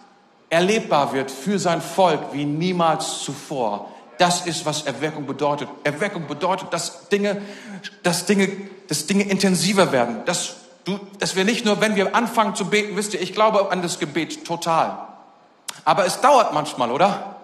erlebbar 0.50 1.14
wird 1.14 1.30
für 1.30 1.60
sein 1.60 1.80
Volk 1.80 2.34
wie 2.34 2.46
niemals 2.46 3.20
zuvor. 3.20 3.92
Das 4.18 4.48
ist, 4.48 4.66
was 4.66 4.82
Erweckung 4.82 5.28
bedeutet. 5.28 5.70
Erweckung 5.84 6.26
bedeutet, 6.26 6.74
dass 6.74 7.08
Dinge, 7.10 7.44
dass 8.02 8.26
Dinge, 8.26 8.50
dass 8.88 9.06
Dinge 9.06 9.26
intensiver 9.26 9.92
werden. 9.92 10.26
Dass, 10.26 10.56
du, 10.86 11.00
dass 11.20 11.36
wir 11.36 11.46
nicht 11.46 11.66
nur, 11.66 11.82
wenn 11.82 11.96
wir 11.96 12.16
anfangen 12.16 12.56
zu 12.56 12.66
beten, 12.66 12.96
wisst 12.96 13.14
ihr, 13.14 13.22
ich 13.22 13.34
glaube 13.34 13.72
an 13.72 13.82
das 13.82 14.00
Gebet 14.00 14.46
total. 14.46 14.98
Aber 15.86 16.06
es 16.06 16.22
dauert 16.22 16.54
manchmal, 16.54 16.92
oder? 16.92 17.36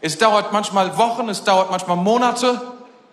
Es 0.00 0.18
dauert 0.18 0.52
manchmal 0.52 0.98
Wochen, 0.98 1.28
es 1.28 1.44
dauert 1.44 1.70
manchmal 1.70 1.96
Monate, 1.96 2.60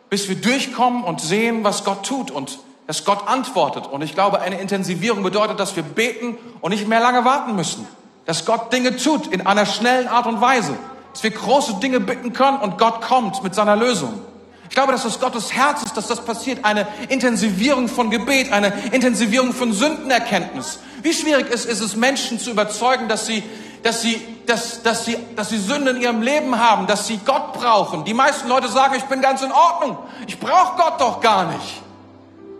bis 0.09 0.27
wir 0.27 0.35
durchkommen 0.35 1.03
und 1.03 1.21
sehen, 1.21 1.63
was 1.63 1.83
Gott 1.83 2.05
tut 2.05 2.31
und 2.31 2.59
dass 2.87 3.05
Gott 3.05 3.27
antwortet. 3.27 3.87
Und 3.87 4.01
ich 4.01 4.13
glaube, 4.13 4.41
eine 4.41 4.59
Intensivierung 4.59 5.23
bedeutet, 5.23 5.59
dass 5.59 5.75
wir 5.75 5.83
beten 5.83 6.37
und 6.59 6.71
nicht 6.71 6.87
mehr 6.87 6.99
lange 6.99 7.23
warten 7.23 7.55
müssen. 7.55 7.87
Dass 8.25 8.45
Gott 8.45 8.73
Dinge 8.73 8.97
tut 8.97 9.27
in 9.27 9.45
einer 9.47 9.65
schnellen 9.65 10.07
Art 10.07 10.27
und 10.27 10.41
Weise. 10.41 10.77
Dass 11.13 11.23
wir 11.23 11.31
große 11.31 11.75
Dinge 11.75 11.99
bitten 11.99 12.33
können 12.33 12.59
und 12.59 12.77
Gott 12.77 13.01
kommt 13.01 13.43
mit 13.43 13.55
seiner 13.55 13.75
Lösung. 13.75 14.21
Ich 14.71 14.75
glaube, 14.75 14.93
dass 14.93 15.03
es 15.03 15.19
Gottes 15.19 15.51
Herz 15.51 15.83
ist, 15.83 15.97
dass 15.97 16.07
das 16.07 16.23
passiert. 16.23 16.63
Eine 16.63 16.87
Intensivierung 17.09 17.89
von 17.89 18.09
Gebet, 18.09 18.53
eine 18.53 18.71
Intensivierung 18.93 19.51
von 19.51 19.73
Sündenerkenntnis. 19.73 20.79
Wie 21.01 21.13
schwierig 21.13 21.49
ist, 21.49 21.65
ist 21.65 21.81
es, 21.81 21.97
Menschen 21.97 22.39
zu 22.39 22.51
überzeugen, 22.51 23.09
dass 23.09 23.25
sie 23.25 23.43
dass 23.83 24.01
sie, 24.01 24.21
dass, 24.45 24.81
dass, 24.83 25.03
sie, 25.03 25.17
dass 25.35 25.49
sie 25.49 25.57
Sünde 25.57 25.91
in 25.91 26.01
ihrem 26.01 26.21
Leben 26.21 26.57
haben, 26.57 26.87
dass 26.87 27.07
sie 27.07 27.17
Gott 27.17 27.51
brauchen. 27.51 28.05
Die 28.05 28.13
meisten 28.13 28.47
Leute 28.47 28.69
sagen, 28.69 28.95
ich 28.95 29.03
bin 29.05 29.21
ganz 29.21 29.41
in 29.41 29.51
Ordnung. 29.51 29.97
Ich 30.25 30.39
brauche 30.39 30.77
Gott 30.77 31.01
doch 31.01 31.19
gar 31.19 31.45
nicht. 31.51 31.81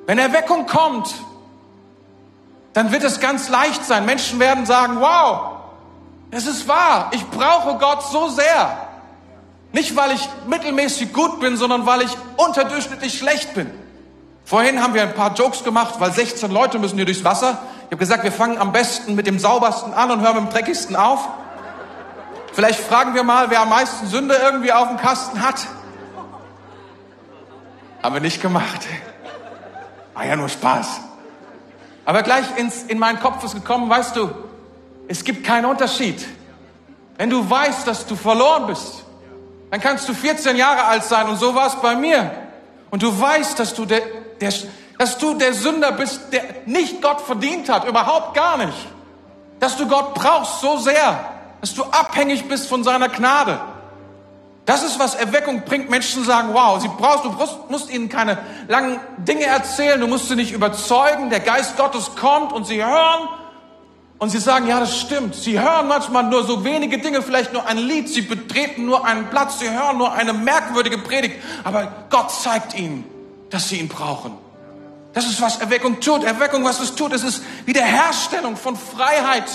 Wenn 0.05 0.17
Erweckung 0.17 0.65
kommt, 0.65 1.13
dann 2.73 2.91
wird 2.91 3.03
es 3.03 3.21
ganz 3.21 3.47
leicht 3.47 3.85
sein. 3.85 4.05
Menschen 4.05 4.37
werden 4.37 4.65
sagen, 4.65 4.99
wow, 4.99 5.59
es 6.31 6.45
ist 6.45 6.67
wahr, 6.67 7.11
ich 7.13 7.25
brauche 7.29 7.77
Gott 7.77 8.03
so 8.11 8.27
sehr. 8.27 8.90
Nicht, 9.73 9.95
weil 9.95 10.11
ich 10.11 10.29
mittelmäßig 10.47 11.13
gut 11.13 11.39
bin, 11.39 11.55
sondern 11.55 11.85
weil 11.85 12.01
ich 12.01 12.11
unterdurchschnittlich 12.35 13.17
schlecht 13.17 13.53
bin. 13.53 13.71
Vorhin 14.43 14.83
haben 14.83 14.93
wir 14.93 15.03
ein 15.03 15.13
paar 15.13 15.33
Jokes 15.33 15.63
gemacht, 15.63 15.95
weil 15.99 16.11
16 16.11 16.51
Leute 16.51 16.77
müssen 16.77 16.95
hier 16.95 17.05
durchs 17.05 17.23
Wasser. 17.23 17.59
Ich 17.83 17.85
habe 17.85 17.97
gesagt, 17.97 18.23
wir 18.23 18.31
fangen 18.31 18.57
am 18.57 18.71
besten 18.71 19.15
mit 19.15 19.27
dem 19.27 19.39
saubersten 19.39 19.93
an 19.93 20.11
und 20.11 20.21
hören 20.21 20.35
mit 20.35 20.45
dem 20.45 20.53
dreckigsten 20.53 20.95
auf. 20.95 21.27
Vielleicht 22.53 22.81
fragen 22.81 23.15
wir 23.15 23.23
mal, 23.23 23.49
wer 23.49 23.61
am 23.61 23.69
meisten 23.69 24.07
Sünde 24.07 24.35
irgendwie 24.35 24.73
auf 24.73 24.89
dem 24.89 24.97
Kasten 24.97 25.41
hat. 25.41 25.65
Haben 28.03 28.15
wir 28.15 28.21
nicht 28.21 28.41
gemacht. 28.41 28.81
War 30.13 30.25
ja 30.25 30.35
nur 30.35 30.49
Spaß. 30.49 30.99
Aber 32.03 32.23
gleich 32.23 32.45
ins, 32.57 32.83
in 32.83 32.99
meinen 32.99 33.19
Kopf 33.19 33.43
ist 33.43 33.53
gekommen, 33.53 33.89
weißt 33.89 34.17
du, 34.17 34.31
es 35.07 35.23
gibt 35.23 35.45
keinen 35.45 35.65
Unterschied. 35.65 36.27
Wenn 37.17 37.29
du 37.29 37.49
weißt, 37.49 37.87
dass 37.87 38.05
du 38.05 38.15
verloren 38.15 38.67
bist, 38.67 39.05
dann 39.71 39.79
kannst 39.79 40.07
du 40.07 40.13
14 40.13 40.57
Jahre 40.57 40.83
alt 40.83 41.05
sein 41.05 41.27
und 41.29 41.37
so 41.37 41.55
war 41.55 41.67
es 41.67 41.75
bei 41.77 41.95
mir. 41.95 42.29
Und 42.89 43.01
du 43.01 43.19
weißt, 43.19 43.57
dass 43.57 43.73
du 43.73 43.85
der, 43.85 44.01
der, 44.41 44.53
dass 44.97 45.17
du 45.17 45.33
der 45.33 45.53
Sünder 45.53 45.93
bist, 45.93 46.21
der 46.33 46.43
nicht 46.65 47.01
Gott 47.01 47.21
verdient 47.21 47.69
hat, 47.69 47.87
überhaupt 47.87 48.35
gar 48.35 48.57
nicht. 48.57 48.77
Dass 49.61 49.77
du 49.77 49.87
Gott 49.87 50.13
brauchst 50.13 50.59
so 50.59 50.77
sehr, 50.77 51.23
dass 51.61 51.73
du 51.73 51.83
abhängig 51.83 52.49
bist 52.49 52.67
von 52.67 52.83
seiner 52.83 53.07
Gnade. 53.07 53.61
Das 54.65 54.83
ist, 54.83 54.99
was 54.99 55.15
Erweckung 55.15 55.61
bringt. 55.61 55.89
Menschen 55.89 56.25
sagen, 56.25 56.49
wow, 56.51 56.81
sie 56.81 56.89
brauchst, 56.89 57.23
du 57.23 57.33
musst 57.69 57.89
ihnen 57.89 58.09
keine 58.09 58.39
langen 58.67 58.99
Dinge 59.17 59.45
erzählen, 59.45 59.99
du 60.01 60.07
musst 60.07 60.27
sie 60.27 60.35
nicht 60.35 60.51
überzeugen. 60.51 61.29
Der 61.29 61.39
Geist 61.39 61.77
Gottes 61.77 62.15
kommt 62.17 62.51
und 62.51 62.67
sie 62.67 62.83
hören 62.83 63.29
und 64.21 64.29
sie 64.29 64.37
sagen, 64.37 64.67
ja, 64.67 64.79
das 64.79 64.99
stimmt. 64.99 65.33
Sie 65.33 65.59
hören 65.59 65.87
manchmal 65.87 66.25
nur 66.25 66.43
so 66.43 66.63
wenige 66.63 66.99
Dinge, 66.99 67.23
vielleicht 67.23 67.53
nur 67.53 67.65
ein 67.65 67.79
Lied, 67.79 68.07
sie 68.07 68.21
betreten 68.21 68.85
nur 68.85 69.03
einen 69.03 69.31
Platz, 69.31 69.57
sie 69.57 69.67
hören 69.67 69.97
nur 69.97 70.13
eine 70.13 70.31
merkwürdige 70.31 70.99
Predigt, 70.99 71.37
aber 71.63 72.05
Gott 72.11 72.29
zeigt 72.29 72.77
ihnen, 72.77 73.03
dass 73.49 73.69
sie 73.69 73.77
ihn 73.77 73.87
brauchen. 73.87 74.37
Das 75.13 75.25
ist, 75.25 75.41
was 75.41 75.59
Erweckung 75.59 75.99
tut. 76.01 76.23
Erweckung, 76.23 76.63
was 76.63 76.79
es 76.81 76.93
tut, 76.93 77.13
es 77.13 77.23
ist 77.23 77.41
Wiederherstellung 77.65 78.57
von 78.57 78.77
Freiheit. 78.77 79.49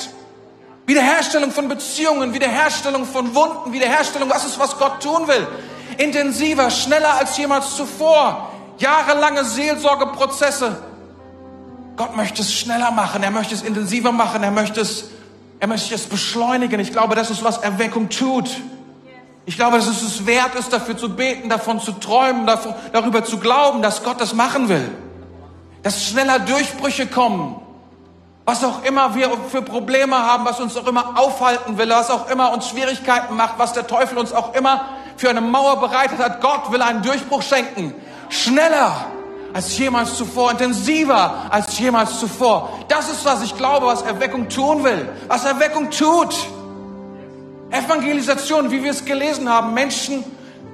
Wiederherstellung 0.85 1.53
von 1.53 1.69
Beziehungen, 1.69 2.35
Wiederherstellung 2.35 3.05
von 3.05 3.37
Wunden, 3.37 3.73
Wiederherstellung, 3.73 4.29
was 4.29 4.45
ist, 4.45 4.59
was 4.59 4.77
Gott 4.79 5.01
tun 5.01 5.29
will. 5.29 5.47
Intensiver, 5.99 6.73
schneller 6.73 7.15
als 7.15 7.39
jemals 7.39 7.77
zuvor. 7.77 8.51
Jahrelange 8.79 9.45
Seelsorgeprozesse. 9.45 10.77
Gott 11.97 12.15
möchte 12.15 12.43
es 12.43 12.53
schneller 12.53 12.91
machen, 12.91 13.23
er 13.23 13.31
möchte 13.31 13.55
es 13.55 13.63
intensiver 13.63 14.13
machen, 14.13 14.43
er 14.43 14.51
möchte 14.51 14.81
es, 14.81 15.07
er 15.61 15.67
möchte 15.67 15.95
es 15.95 16.07
beschleunigen. 16.07 16.79
Ich 16.79 16.93
glaube, 16.93 17.15
das 17.15 17.31
ist, 17.31 17.43
was 17.43 17.59
Erweckung 17.59 18.11
tut. 18.11 18.51
Ich 19.47 19.57
glaube, 19.57 19.79
dass 19.79 19.87
es 19.87 20.03
es 20.03 20.27
wert 20.27 20.55
ist, 20.57 20.73
dafür 20.73 20.99
zu 20.99 21.15
beten, 21.15 21.49
davon 21.49 21.81
zu 21.81 21.93
träumen, 21.93 22.47
davon, 22.47 22.75
darüber 22.93 23.25
zu 23.25 23.39
glauben, 23.39 23.81
dass 23.81 24.03
Gott 24.03 24.21
das 24.21 24.35
machen 24.35 24.69
will. 24.69 24.91
Dass 25.83 26.05
schneller 26.05 26.41
Durchbrüche 26.41 27.07
kommen, 27.07 27.57
was 28.45 28.63
auch 28.63 28.85
immer 28.85 29.15
wir 29.15 29.31
für 29.51 29.63
Probleme 29.63 30.17
haben, 30.17 30.45
was 30.45 30.61
uns 30.61 30.77
auch 30.77 30.87
immer 30.87 31.19
aufhalten 31.19 31.79
will, 31.79 31.89
was 31.89 32.11
auch 32.11 32.29
immer 32.29 32.53
uns 32.53 32.69
Schwierigkeiten 32.69 33.37
macht, 33.37 33.59
was 33.59 33.73
der 33.73 33.87
Teufel 33.87 34.19
uns 34.19 34.33
auch 34.33 34.55
immer 34.55 34.85
für 35.17 35.31
eine 35.31 35.41
Mauer 35.41 35.81
bereitet 35.81 36.19
hat. 36.19 36.43
Gott 36.43 36.71
will 36.73 36.83
einen 36.83 37.03
Durchbruch 37.03 37.43
schenken. 37.43 37.95
Schneller 38.29 39.07
als 39.57 39.79
jemals 39.79 40.19
zuvor, 40.19 40.51
intensiver 40.51 41.47
als 41.49 41.79
jemals 41.79 42.21
zuvor. 42.21 42.69
Das 42.89 43.09
ist, 43.11 43.25
was 43.25 43.43
ich 43.43 43.57
glaube, 43.57 43.87
was 43.87 44.03
Erweckung 44.03 44.51
tun 44.51 44.85
will, 44.85 45.09
was 45.29 45.47
Erweckung 45.47 45.91
tut. 45.91 46.37
Evangelisation, 47.71 48.71
wie 48.71 48.83
wir 48.83 48.91
es 48.91 49.07
gelesen 49.07 49.49
haben, 49.49 49.73
Menschen, 49.73 50.23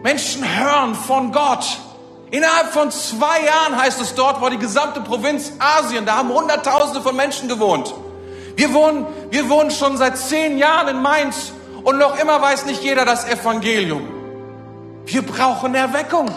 Menschen 0.02 0.42
hören 0.42 0.96
von 0.96 1.30
Gott. 1.30 1.64
Innerhalb 2.32 2.72
von 2.72 2.90
zwei 2.90 3.44
Jahren 3.44 3.80
heißt 3.80 4.00
es 4.00 4.16
dort, 4.16 4.40
war 4.40 4.50
die 4.50 4.58
gesamte 4.58 5.00
Provinz 5.00 5.52
Asien, 5.60 6.04
da 6.04 6.16
haben 6.16 6.30
Hunderttausende 6.30 7.02
von 7.02 7.14
Menschen 7.14 7.48
gewohnt. 7.48 7.94
Wir 8.56 8.74
wohnen, 8.74 9.06
wir 9.30 9.48
wohnen 9.48 9.70
schon 9.70 9.96
seit 9.96 10.18
zehn 10.18 10.58
Jahren 10.58 10.88
in 10.88 11.00
Mainz 11.00 11.52
und 11.84 11.98
noch 11.98 12.18
immer 12.18 12.42
weiß 12.42 12.66
nicht 12.66 12.82
jeder 12.82 13.04
das 13.04 13.28
Evangelium. 13.28 14.08
Wir 15.06 15.22
brauchen 15.22 15.72
Erweckung. 15.76 16.28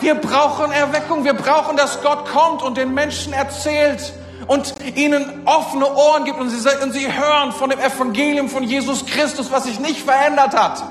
Wir 0.00 0.14
brauchen 0.14 0.70
Erweckung. 0.70 1.24
Wir 1.24 1.34
brauchen, 1.34 1.76
dass 1.76 2.02
Gott 2.02 2.26
kommt 2.26 2.62
und 2.62 2.76
den 2.76 2.94
Menschen 2.94 3.32
erzählt 3.32 4.12
und 4.46 4.74
ihnen 4.96 5.42
offene 5.46 5.92
Ohren 5.94 6.24
gibt 6.24 6.38
und 6.38 6.50
sie, 6.50 6.68
und 6.82 6.92
sie 6.92 7.12
hören 7.12 7.52
von 7.52 7.70
dem 7.70 7.78
Evangelium 7.78 8.48
von 8.48 8.62
Jesus 8.62 9.04
Christus, 9.06 9.50
was 9.50 9.64
sich 9.64 9.80
nicht 9.80 10.00
verändert 10.00 10.56
hat. 10.56 10.82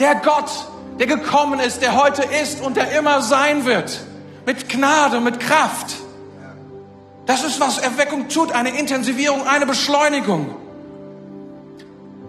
Der 0.00 0.16
Gott, 0.16 0.50
der 0.98 1.06
gekommen 1.06 1.60
ist, 1.60 1.82
der 1.82 1.96
heute 1.96 2.22
ist 2.22 2.60
und 2.62 2.76
der 2.76 2.98
immer 2.98 3.20
sein 3.20 3.64
wird. 3.64 4.00
Mit 4.46 4.68
Gnade, 4.68 5.20
mit 5.20 5.40
Kraft. 5.40 5.96
Das 7.26 7.44
ist, 7.44 7.60
was 7.60 7.78
Erweckung 7.78 8.28
tut, 8.28 8.52
eine 8.52 8.70
Intensivierung, 8.78 9.46
eine 9.46 9.66
Beschleunigung. 9.66 10.54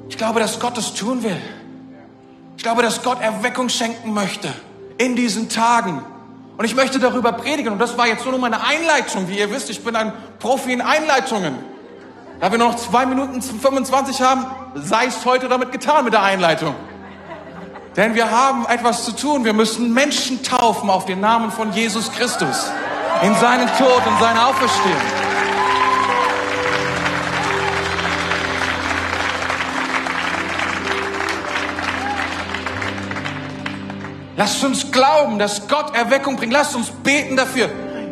Ich 0.10 0.18
glaube, 0.18 0.42
dass 0.42 0.60
Gott 0.60 0.76
das 0.78 0.94
tun 0.94 1.24
will. 1.24 1.42
Ich 2.58 2.64
glaube, 2.64 2.82
dass 2.82 3.02
Gott 3.04 3.22
Erweckung 3.22 3.70
schenken 3.70 4.14
möchte 4.14 4.54
in 5.00 5.16
diesen 5.16 5.50
Tagen. 5.50 6.04
Und 6.58 6.66
ich 6.66 6.76
möchte 6.76 7.00
darüber 7.00 7.32
predigen. 7.32 7.72
Und 7.72 7.80
das 7.80 7.98
war 7.98 8.06
jetzt 8.06 8.26
nur 8.26 8.38
meine 8.38 8.62
Einleitung. 8.62 9.30
Wie 9.30 9.40
ihr 9.40 9.50
wisst, 9.50 9.70
ich 9.70 9.84
bin 9.84 9.96
ein 9.96 10.12
Profi 10.40 10.74
in 10.74 10.82
Einleitungen. 10.82 11.56
Da 12.42 12.52
wir 12.52 12.58
noch 12.58 12.76
zwei 12.76 13.06
Minuten 13.06 13.42
25 13.42 14.22
haben, 14.22 14.46
sei 14.76 15.06
es 15.06 15.26
heute 15.26 15.48
damit 15.48 15.72
getan 15.72 16.04
mit 16.04 16.14
der 16.14 16.24
Einleitung. 16.24 16.76
Denn 17.96 18.14
wir 18.14 18.30
haben 18.30 18.66
etwas 18.68 19.06
zu 19.06 19.14
tun. 19.14 19.46
Wir 19.46 19.54
müssen 19.54 19.94
Menschen 19.94 20.44
taufen 20.44 20.90
auf 20.90 21.06
den 21.06 21.22
Namen 21.22 21.52
von 21.52 21.72
Jesus 21.72 22.12
Christus. 22.12 22.70
In 23.24 23.34
seinen 23.36 23.68
Tod 23.78 24.06
und 24.06 24.20
seine 24.20 24.46
Auferstehung. 24.46 25.19
Lasst 34.40 34.64
uns 34.64 34.90
glauben, 34.90 35.38
dass 35.38 35.68
Gott 35.68 35.94
Erweckung 35.94 36.38
bringt. 36.38 36.54
Lasst 36.54 36.74
uns 36.74 36.90
beten 36.90 37.36
dafür. 37.36 37.70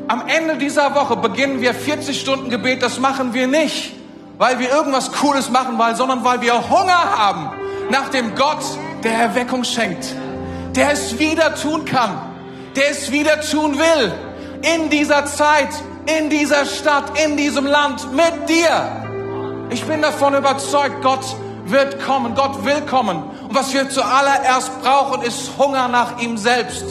Am 0.09 0.27
Ende 0.27 0.57
dieser 0.57 0.93
Woche 0.93 1.15
beginnen 1.15 1.61
wir 1.61 1.73
40 1.73 2.19
Stunden 2.19 2.49
Gebet. 2.49 2.83
Das 2.83 2.99
machen 2.99 3.33
wir 3.33 3.47
nicht, 3.47 3.93
weil 4.37 4.59
wir 4.59 4.69
irgendwas 4.69 5.13
Cooles 5.13 5.49
machen 5.49 5.77
wollen, 5.77 5.95
sondern 5.95 6.25
weil 6.25 6.41
wir 6.41 6.69
Hunger 6.69 7.17
haben 7.17 7.51
nach 7.89 8.09
dem 8.09 8.35
Gott, 8.35 8.61
der 9.05 9.13
Erweckung 9.13 9.63
schenkt, 9.63 10.05
der 10.75 10.91
es 10.91 11.17
wieder 11.17 11.55
tun 11.55 11.85
kann, 11.85 12.21
der 12.75 12.91
es 12.91 13.09
wieder 13.09 13.39
tun 13.39 13.79
will, 13.79 14.11
in 14.75 14.89
dieser 14.89 15.27
Zeit, 15.27 15.69
in 16.19 16.29
dieser 16.29 16.65
Stadt, 16.65 17.17
in 17.25 17.37
diesem 17.37 17.65
Land, 17.65 18.11
mit 18.11 18.49
dir. 18.49 19.69
Ich 19.69 19.85
bin 19.85 20.01
davon 20.01 20.35
überzeugt, 20.35 21.01
Gott 21.01 21.23
wird 21.67 22.03
kommen, 22.05 22.35
Gott 22.35 22.65
will 22.65 22.81
kommen. 22.81 23.23
Was 23.57 23.73
wir 23.73 23.89
zuallererst 23.89 24.83
brauchen, 24.83 25.23
ist 25.23 25.57
Hunger 25.57 25.87
nach 25.87 26.19
ihm 26.19 26.37
selbst. 26.37 26.85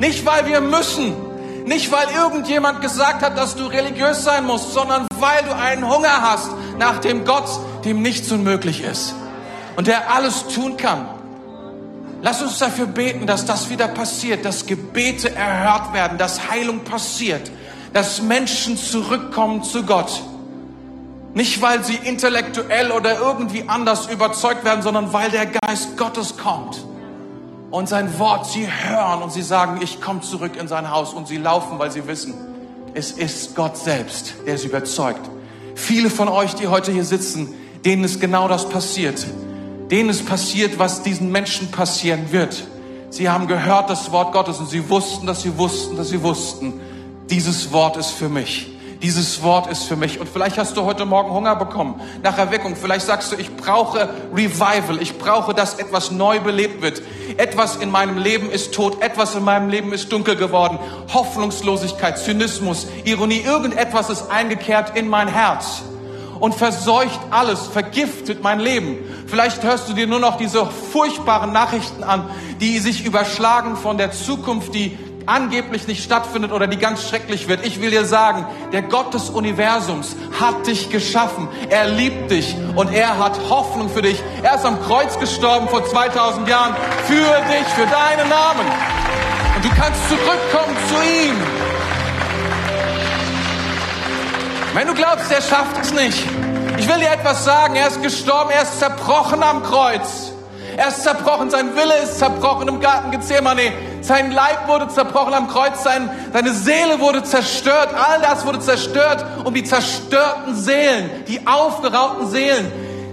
Nicht, 0.00 0.26
weil 0.26 0.46
wir 0.46 0.60
müssen, 0.60 1.14
nicht, 1.64 1.92
weil 1.92 2.08
irgendjemand 2.12 2.80
gesagt 2.80 3.22
hat, 3.22 3.38
dass 3.38 3.54
du 3.54 3.66
religiös 3.66 4.24
sein 4.24 4.44
musst, 4.44 4.72
sondern 4.72 5.06
weil 5.20 5.44
du 5.44 5.54
einen 5.54 5.88
Hunger 5.88 6.20
hast 6.20 6.50
nach 6.76 6.98
dem 6.98 7.24
Gott, 7.24 7.48
dem 7.84 8.02
nichts 8.02 8.32
unmöglich 8.32 8.82
ist 8.82 9.14
und 9.76 9.86
der 9.86 10.12
alles 10.12 10.48
tun 10.48 10.76
kann. 10.76 11.08
Lass 12.20 12.42
uns 12.42 12.58
dafür 12.58 12.86
beten, 12.86 13.28
dass 13.28 13.46
das 13.46 13.70
wieder 13.70 13.86
passiert, 13.86 14.44
dass 14.44 14.66
Gebete 14.66 15.32
erhört 15.32 15.92
werden, 15.92 16.18
dass 16.18 16.50
Heilung 16.50 16.80
passiert, 16.80 17.48
dass 17.92 18.22
Menschen 18.22 18.76
zurückkommen 18.76 19.62
zu 19.62 19.84
Gott. 19.84 20.20
Nicht, 21.34 21.60
weil 21.62 21.84
sie 21.84 21.94
intellektuell 21.96 22.90
oder 22.90 23.18
irgendwie 23.18 23.64
anders 23.68 24.06
überzeugt 24.06 24.64
werden, 24.64 24.82
sondern 24.82 25.12
weil 25.12 25.30
der 25.30 25.46
Geist 25.46 25.96
Gottes 25.96 26.36
kommt 26.36 26.84
und 27.70 27.88
sein 27.88 28.18
Wort 28.18 28.46
sie 28.46 28.66
hören 28.66 29.22
und 29.22 29.32
sie 29.32 29.42
sagen, 29.42 29.80
ich 29.82 30.00
komme 30.00 30.20
zurück 30.20 30.56
in 30.56 30.68
sein 30.68 30.90
Haus 30.90 31.12
und 31.12 31.28
sie 31.28 31.36
laufen, 31.36 31.78
weil 31.78 31.90
sie 31.90 32.06
wissen, 32.06 32.34
es 32.94 33.12
ist 33.12 33.54
Gott 33.54 33.76
selbst, 33.76 34.34
der 34.46 34.58
sie 34.58 34.68
überzeugt. 34.68 35.20
Viele 35.74 36.10
von 36.10 36.28
euch, 36.28 36.54
die 36.54 36.68
heute 36.68 36.90
hier 36.90 37.04
sitzen, 37.04 37.54
denen 37.84 38.04
ist 38.04 38.20
genau 38.20 38.48
das 38.48 38.68
passiert 38.68 39.24
denen 39.90 40.10
ist 40.10 40.26
passiert, 40.26 40.78
was 40.78 41.02
diesen 41.02 41.32
Menschen 41.32 41.70
passieren 41.70 42.30
wird. 42.30 42.64
Sie 43.10 43.28
haben 43.28 43.46
gehört 43.46 43.88
das 43.88 44.12
Wort 44.12 44.32
Gottes 44.32 44.58
und 44.58 44.68
sie 44.68 44.88
wussten, 44.88 45.26
dass 45.26 45.42
sie 45.42 45.56
wussten, 45.56 45.96
dass 45.96 46.10
sie 46.10 46.22
wussten, 46.22 46.74
dieses 47.30 47.72
Wort 47.72 47.96
ist 47.96 48.10
für 48.10 48.28
mich. 48.28 48.77
Dieses 49.02 49.42
Wort 49.44 49.70
ist 49.70 49.84
für 49.84 49.94
mich. 49.94 50.18
Und 50.18 50.28
vielleicht 50.28 50.58
hast 50.58 50.76
du 50.76 50.82
heute 50.82 51.04
Morgen 51.04 51.30
Hunger 51.30 51.54
bekommen 51.54 52.00
nach 52.22 52.36
Erweckung. 52.36 52.74
Vielleicht 52.74 53.06
sagst 53.06 53.30
du, 53.30 53.36
ich 53.36 53.54
brauche 53.56 54.08
Revival. 54.34 55.00
Ich 55.00 55.18
brauche, 55.18 55.54
dass 55.54 55.74
etwas 55.74 56.10
neu 56.10 56.40
belebt 56.40 56.82
wird. 56.82 57.02
Etwas 57.36 57.76
in 57.76 57.92
meinem 57.92 58.18
Leben 58.18 58.50
ist 58.50 58.74
tot. 58.74 59.00
Etwas 59.00 59.36
in 59.36 59.44
meinem 59.44 59.68
Leben 59.68 59.92
ist 59.92 60.10
dunkel 60.10 60.34
geworden. 60.34 60.80
Hoffnungslosigkeit, 61.14 62.18
Zynismus, 62.18 62.88
Ironie. 63.04 63.40
Irgendetwas 63.40 64.10
ist 64.10 64.30
eingekehrt 64.30 64.96
in 64.96 65.08
mein 65.08 65.28
Herz 65.28 65.82
und 66.40 66.54
verseucht 66.54 67.20
alles, 67.30 67.66
vergiftet 67.66 68.42
mein 68.42 68.60
Leben. 68.60 68.98
Vielleicht 69.26 69.62
hörst 69.62 69.88
du 69.88 69.92
dir 69.92 70.06
nur 70.06 70.20
noch 70.20 70.36
diese 70.36 70.66
furchtbaren 70.66 71.52
Nachrichten 71.52 72.02
an, 72.02 72.28
die 72.60 72.78
sich 72.78 73.04
überschlagen 73.04 73.76
von 73.76 73.98
der 73.98 74.12
Zukunft, 74.12 74.74
die 74.74 74.98
angeblich 75.28 75.86
nicht 75.86 76.02
stattfindet 76.02 76.52
oder 76.52 76.66
die 76.66 76.78
ganz 76.78 77.06
schrecklich 77.06 77.48
wird. 77.48 77.64
Ich 77.66 77.80
will 77.80 77.90
dir 77.90 78.04
sagen, 78.04 78.46
der 78.72 78.82
Gott 78.82 79.12
des 79.14 79.30
Universums 79.30 80.16
hat 80.40 80.66
dich 80.66 80.90
geschaffen. 80.90 81.48
Er 81.68 81.86
liebt 81.86 82.30
dich 82.30 82.56
und 82.74 82.92
er 82.92 83.18
hat 83.18 83.38
Hoffnung 83.48 83.88
für 83.90 84.02
dich. 84.02 84.20
Er 84.42 84.54
ist 84.54 84.64
am 84.64 84.82
Kreuz 84.82 85.18
gestorben 85.18 85.68
vor 85.68 85.84
2000 85.84 86.48
Jahren 86.48 86.74
für 87.06 87.14
dich, 87.14 87.66
für 87.74 87.86
deinen 87.86 88.28
Namen. 88.28 88.66
Und 89.56 89.64
du 89.64 89.68
kannst 89.70 90.00
zurückkommen 90.08 90.76
zu 90.88 90.94
ihm. 91.02 91.36
Wenn 94.74 94.86
du 94.86 94.94
glaubst, 94.94 95.30
er 95.32 95.42
schafft 95.42 95.78
es 95.80 95.92
nicht, 95.92 96.24
ich 96.78 96.88
will 96.88 96.98
dir 96.98 97.10
etwas 97.10 97.44
sagen. 97.44 97.74
Er 97.74 97.88
ist 97.88 98.02
gestorben, 98.02 98.50
er 98.50 98.62
ist 98.62 98.78
zerbrochen 98.78 99.42
am 99.42 99.62
Kreuz. 99.62 100.32
Er 100.78 100.90
ist 100.90 101.02
zerbrochen, 101.02 101.50
sein 101.50 101.74
Wille 101.74 101.96
ist 102.04 102.20
zerbrochen 102.20 102.68
im 102.68 102.78
Garten 102.78 103.10
Gethsemane. 103.10 103.72
Sein 104.00 104.30
Leib 104.30 104.68
wurde 104.68 104.86
zerbrochen 104.86 105.34
am 105.34 105.48
Kreuz, 105.48 105.82
sein, 105.82 106.08
seine 106.32 106.54
Seele 106.54 107.00
wurde 107.00 107.24
zerstört. 107.24 107.92
All 107.94 108.20
das 108.20 108.46
wurde 108.46 108.60
zerstört, 108.60 109.26
um 109.44 109.52
die 109.52 109.64
zerstörten 109.64 110.54
Seelen, 110.54 111.10
die 111.26 111.44
aufgeraubten 111.44 112.28
Seelen 112.28 112.70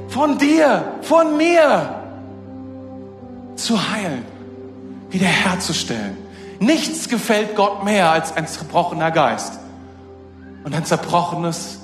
von 0.09 0.37
dir, 0.37 0.93
von 1.01 1.37
mir 1.37 2.03
zu 3.55 3.91
heilen, 3.91 4.23
wiederherzustellen. 5.09 6.17
Nichts 6.59 7.09
gefällt 7.09 7.55
Gott 7.55 7.83
mehr 7.83 8.11
als 8.11 8.37
ein 8.37 8.45
zerbrochener 8.45 9.09
Geist 9.09 9.53
und 10.63 10.75
ein 10.75 10.85
zerbrochenes, 10.85 11.79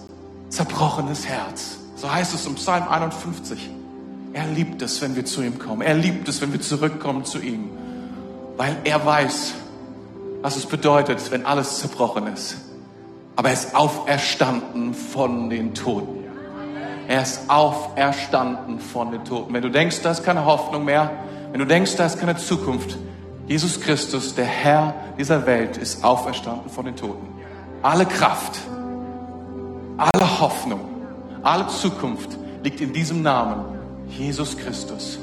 zerbrochenes 0.49 1.25
Herz. 1.25 1.77
So 1.95 2.13
heißt 2.13 2.35
es 2.35 2.45
im 2.45 2.53
Psalm 2.53 2.87
51. 2.87 3.80
Er 4.33 4.47
liebt 4.47 4.81
es, 4.81 5.01
wenn 5.01 5.15
wir 5.15 5.25
zu 5.25 5.41
ihm 5.41 5.59
kommen. 5.59 5.81
Er 5.81 5.93
liebt 5.93 6.27
es, 6.27 6.41
wenn 6.41 6.53
wir 6.53 6.61
zurückkommen 6.61 7.25
zu 7.25 7.39
ihm, 7.39 7.69
weil 8.57 8.77
er 8.83 9.05
weiß, 9.05 9.53
was 10.41 10.55
es 10.55 10.65
bedeutet, 10.65 11.31
wenn 11.31 11.45
alles 11.45 11.79
zerbrochen 11.79 12.27
ist. 12.27 12.57
Aber 13.35 13.49
er 13.49 13.53
ist 13.53 13.75
auferstanden 13.75 14.93
von 14.93 15.49
den 15.49 15.73
Toten. 15.73 16.25
Er 17.07 17.21
ist 17.21 17.49
auferstanden 17.49 18.79
von 18.79 19.11
den 19.11 19.25
Toten. 19.25 19.53
Wenn 19.53 19.61
du 19.61 19.69
denkst, 19.69 20.01
da 20.01 20.11
ist 20.11 20.23
keine 20.23 20.45
Hoffnung 20.45 20.85
mehr, 20.85 21.11
wenn 21.51 21.59
du 21.59 21.65
denkst, 21.65 21.97
da 21.97 22.05
ist 22.05 22.19
keine 22.19 22.37
Zukunft, 22.37 22.97
Jesus 23.47 23.81
Christus, 23.81 24.35
der 24.35 24.45
Herr 24.45 24.93
dieser 25.17 25.45
Welt, 25.45 25.75
ist 25.75 26.05
auferstanden 26.05 26.69
von 26.69 26.85
den 26.85 26.95
Toten. 26.95 27.27
Alle 27.81 28.05
Kraft, 28.05 28.59
alle 29.97 30.39
Hoffnung, 30.39 30.79
alle 31.43 31.67
Zukunft 31.67 32.29
liegt 32.63 32.79
in 32.79 32.93
diesem 32.93 33.21
Namen, 33.23 33.65
Jesus 34.17 34.57
Christus. 34.57 35.19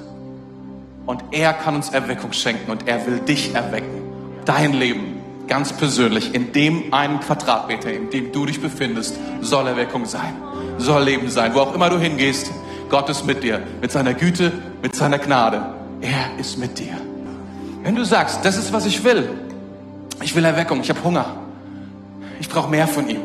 Und 1.06 1.24
er 1.30 1.54
kann 1.54 1.74
uns 1.74 1.88
Erweckung 1.88 2.32
schenken 2.32 2.70
und 2.70 2.86
er 2.86 3.06
will 3.06 3.20
dich 3.20 3.54
erwecken. 3.54 4.02
Dein 4.44 4.74
Leben, 4.74 5.20
ganz 5.46 5.72
persönlich, 5.72 6.34
in 6.34 6.52
dem 6.52 6.92
einen 6.92 7.20
Quadratmeter, 7.20 7.90
in 7.92 8.10
dem 8.10 8.32
du 8.32 8.46
dich 8.46 8.60
befindest, 8.60 9.16
soll 9.40 9.66
Erweckung 9.66 10.04
sein, 10.04 10.34
soll 10.76 11.04
Leben 11.04 11.30
sein. 11.30 11.54
Wo 11.54 11.60
auch 11.60 11.74
immer 11.74 11.88
du 11.88 11.98
hingehst, 11.98 12.50
Gott 12.90 13.08
ist 13.08 13.24
mit 13.24 13.42
dir, 13.42 13.62
mit 13.80 13.90
seiner 13.90 14.14
Güte, 14.14 14.52
mit 14.82 14.94
seiner 14.94 15.18
Gnade. 15.18 15.74
Er 16.00 16.38
ist 16.38 16.58
mit 16.58 16.78
dir. 16.78 16.96
Wenn 17.82 17.94
du 17.94 18.04
sagst, 18.04 18.44
das 18.44 18.58
ist, 18.58 18.72
was 18.72 18.84
ich 18.84 19.02
will, 19.04 19.30
ich 20.22 20.34
will 20.34 20.44
Erweckung, 20.44 20.80
ich 20.80 20.90
habe 20.90 21.02
Hunger, 21.02 21.36
ich 22.40 22.48
brauche 22.48 22.68
mehr 22.68 22.86
von 22.86 23.08
ihm, 23.08 23.22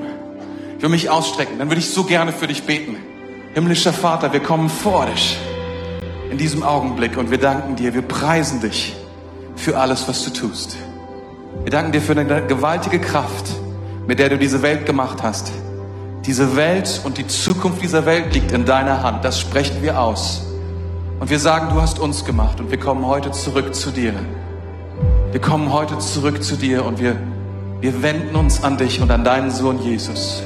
ich 0.77 0.83
will 0.83 0.89
mich 0.89 1.09
ausstrecken, 1.09 1.59
dann 1.59 1.69
würde 1.69 1.79
ich 1.79 1.89
so 1.89 2.03
gerne 2.03 2.31
für 2.31 2.47
dich 2.47 2.63
beten. 2.63 2.95
Himmlischer 3.53 3.93
Vater, 3.93 4.31
wir 4.31 4.39
kommen 4.39 4.69
vor 4.69 5.05
dich 5.05 5.37
in 6.33 6.39
diesem 6.39 6.63
Augenblick 6.63 7.15
und 7.15 7.29
wir 7.29 7.37
danken 7.37 7.75
dir, 7.75 7.93
wir 7.93 8.01
preisen 8.01 8.59
dich 8.59 8.95
für 9.55 9.77
alles, 9.77 10.07
was 10.07 10.25
du 10.25 10.31
tust. 10.31 10.75
Wir 11.61 11.69
danken 11.69 11.91
dir 11.91 12.01
für 12.01 12.15
deine 12.15 12.47
gewaltige 12.47 12.97
Kraft, 12.97 13.45
mit 14.07 14.17
der 14.17 14.29
du 14.29 14.39
diese 14.39 14.63
Welt 14.63 14.87
gemacht 14.87 15.21
hast. 15.21 15.51
Diese 16.25 16.55
Welt 16.55 17.01
und 17.03 17.19
die 17.19 17.27
Zukunft 17.27 17.83
dieser 17.83 18.07
Welt 18.07 18.33
liegt 18.33 18.51
in 18.51 18.65
deiner 18.65 19.03
Hand. 19.03 19.23
Das 19.23 19.39
sprechen 19.39 19.83
wir 19.83 19.99
aus. 19.99 20.43
Und 21.19 21.29
wir 21.29 21.37
sagen, 21.37 21.69
du 21.69 21.79
hast 21.79 21.99
uns 21.99 22.25
gemacht 22.25 22.59
und 22.59 22.71
wir 22.71 22.79
kommen 22.79 23.05
heute 23.05 23.29
zurück 23.29 23.75
zu 23.75 23.91
dir. 23.91 24.15
Wir 25.31 25.39
kommen 25.39 25.71
heute 25.71 25.99
zurück 25.99 26.43
zu 26.43 26.55
dir 26.55 26.83
und 26.83 26.99
wir, 26.99 27.15
wir 27.79 28.01
wenden 28.01 28.35
uns 28.35 28.63
an 28.63 28.77
dich 28.77 29.01
und 29.01 29.11
an 29.11 29.23
deinen 29.23 29.51
Sohn 29.51 29.79
Jesus. 29.83 30.41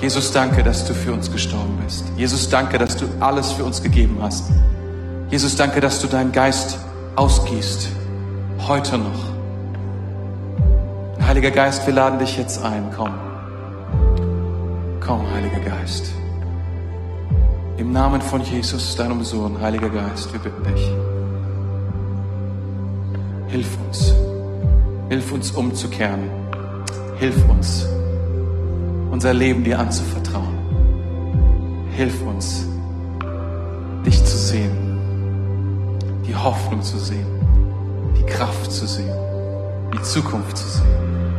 Jesus, 0.00 0.32
danke, 0.32 0.62
dass 0.62 0.86
du 0.86 0.94
für 0.94 1.12
uns 1.12 1.30
gestorben 1.30 1.78
bist. 1.84 2.06
Jesus, 2.16 2.48
danke, 2.48 2.78
dass 2.78 2.96
du 2.96 3.04
alles 3.20 3.52
für 3.52 3.64
uns 3.64 3.82
gegeben 3.82 4.16
hast. 4.22 4.44
Jesus, 5.32 5.56
danke, 5.56 5.80
dass 5.80 5.98
du 5.98 6.08
deinen 6.08 6.30
Geist 6.30 6.78
ausgießt. 7.16 7.88
Heute 8.68 8.98
noch. 8.98 9.32
Heiliger 11.26 11.50
Geist, 11.50 11.86
wir 11.86 11.94
laden 11.94 12.18
dich 12.18 12.36
jetzt 12.36 12.62
ein. 12.62 12.90
Komm. 12.94 13.14
Komm, 15.00 15.22
Heiliger 15.32 15.60
Geist. 15.60 16.12
Im 17.78 17.92
Namen 17.92 18.20
von 18.20 18.42
Jesus, 18.42 18.94
deinem 18.94 19.24
Sohn, 19.24 19.58
Heiliger 19.58 19.88
Geist, 19.88 20.30
wir 20.34 20.38
bitten 20.38 20.64
dich. 20.64 20.92
Hilf 23.46 23.78
uns. 23.86 24.14
Hilf 25.08 25.32
uns 25.32 25.50
umzukehren. 25.52 26.28
Hilf 27.16 27.48
uns, 27.48 27.86
unser 29.10 29.32
Leben 29.32 29.64
dir 29.64 29.78
anzuvertrauen. 29.78 30.58
Hilf 31.96 32.20
uns, 32.20 32.66
dich 34.04 34.22
zu 34.26 34.36
sehen, 34.36 34.91
die 36.26 36.34
Hoffnung 36.34 36.82
zu 36.82 36.98
sehen, 36.98 37.26
die 38.16 38.24
Kraft 38.24 38.70
zu 38.70 38.86
sehen, 38.86 39.12
die 39.92 40.02
Zukunft 40.02 40.56
zu 40.56 40.68
sehen. 40.68 41.32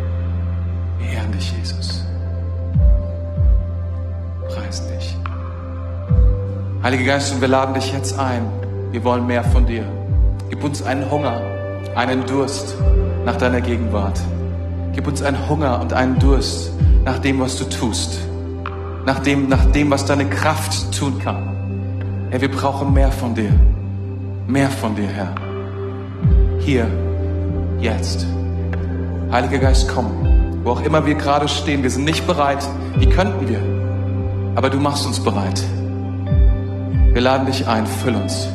Wir 1.00 1.10
ehren 1.10 1.32
dich, 1.32 1.52
Jesus. 1.58 2.06
Preisen 4.50 4.88
dich. 4.90 5.18
Heiliger 6.84 7.06
Geist, 7.06 7.34
und 7.34 7.42
wir 7.42 7.48
laden 7.48 7.74
dich 7.74 7.94
jetzt 7.94 8.20
ein. 8.20 8.46
Wir 8.92 9.04
wollen 9.04 9.26
mehr 9.26 9.44
von 9.44 9.66
dir. 9.66 9.86
Gib 10.50 10.64
uns 10.64 10.84
einen 10.84 11.10
Hunger, 11.10 11.42
einen 11.96 12.26
Durst 12.26 12.76
nach 13.26 13.38
deiner 13.38 13.62
Gegenwart. 13.62 14.20
Gib 14.94 15.08
uns 15.08 15.22
einen 15.22 15.50
Hunger 15.50 15.80
und 15.82 15.94
einen 15.94 16.20
Durst 16.20 16.72
nach 17.06 17.20
dem, 17.20 17.40
was 17.40 17.58
du 17.58 17.66
tust. 17.66 18.20
Nach 19.06 19.20
dem, 19.20 19.50
nach 19.50 19.66
dem, 19.72 19.90
was 19.92 20.06
deine 20.06 20.26
Kraft 20.30 20.98
tun 20.98 21.20
kann. 21.20 22.28
Herr, 22.30 22.42
wir 22.42 22.52
brauchen 22.52 22.94
mehr 22.94 23.12
von 23.12 23.34
dir. 23.34 23.52
Mehr 24.48 24.70
von 24.70 24.96
dir, 24.96 25.08
Herr. 25.08 25.36
Hier, 26.60 26.88
jetzt. 27.80 28.26
Heiliger 29.32 29.60
Geist, 29.60 29.88
komm. 29.88 30.12
Wo 30.64 30.72
auch 30.72 30.82
immer 30.82 31.06
wir 31.06 31.14
gerade 31.16 31.48
stehen, 31.48 31.84
wir 31.84 31.90
sind 31.90 32.04
nicht 32.06 32.28
bereit. 32.28 32.68
Wie 32.98 33.08
könnten 33.08 33.48
wir? 33.48 33.62
Aber 34.56 34.70
du 34.70 34.80
machst 34.80 35.06
uns 35.06 35.20
bereit. 35.20 35.62
Wir 37.14 37.22
laden 37.22 37.46
dich 37.46 37.68
ein, 37.68 37.86
füll 37.88 38.16
uns. 38.16 38.48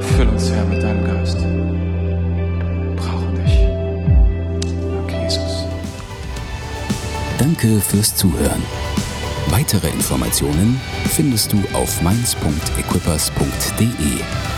Füll 0.00 0.28
uns, 0.28 0.50
Herr, 0.50 0.64
mit 0.64 0.82
deinem 0.82 1.04
Geist. 1.04 1.38
Wir 1.40 2.96
brauchen 2.96 3.34
dich. 3.44 3.58
Jesus. 5.22 5.64
Danke 7.38 7.80
fürs 7.80 8.16
Zuhören. 8.16 8.62
Weitere 9.50 9.88
Informationen 9.88 10.80
findest 11.04 11.52
du 11.52 11.58
auf 11.72 12.02
mainz.equippers.de. 12.02 14.57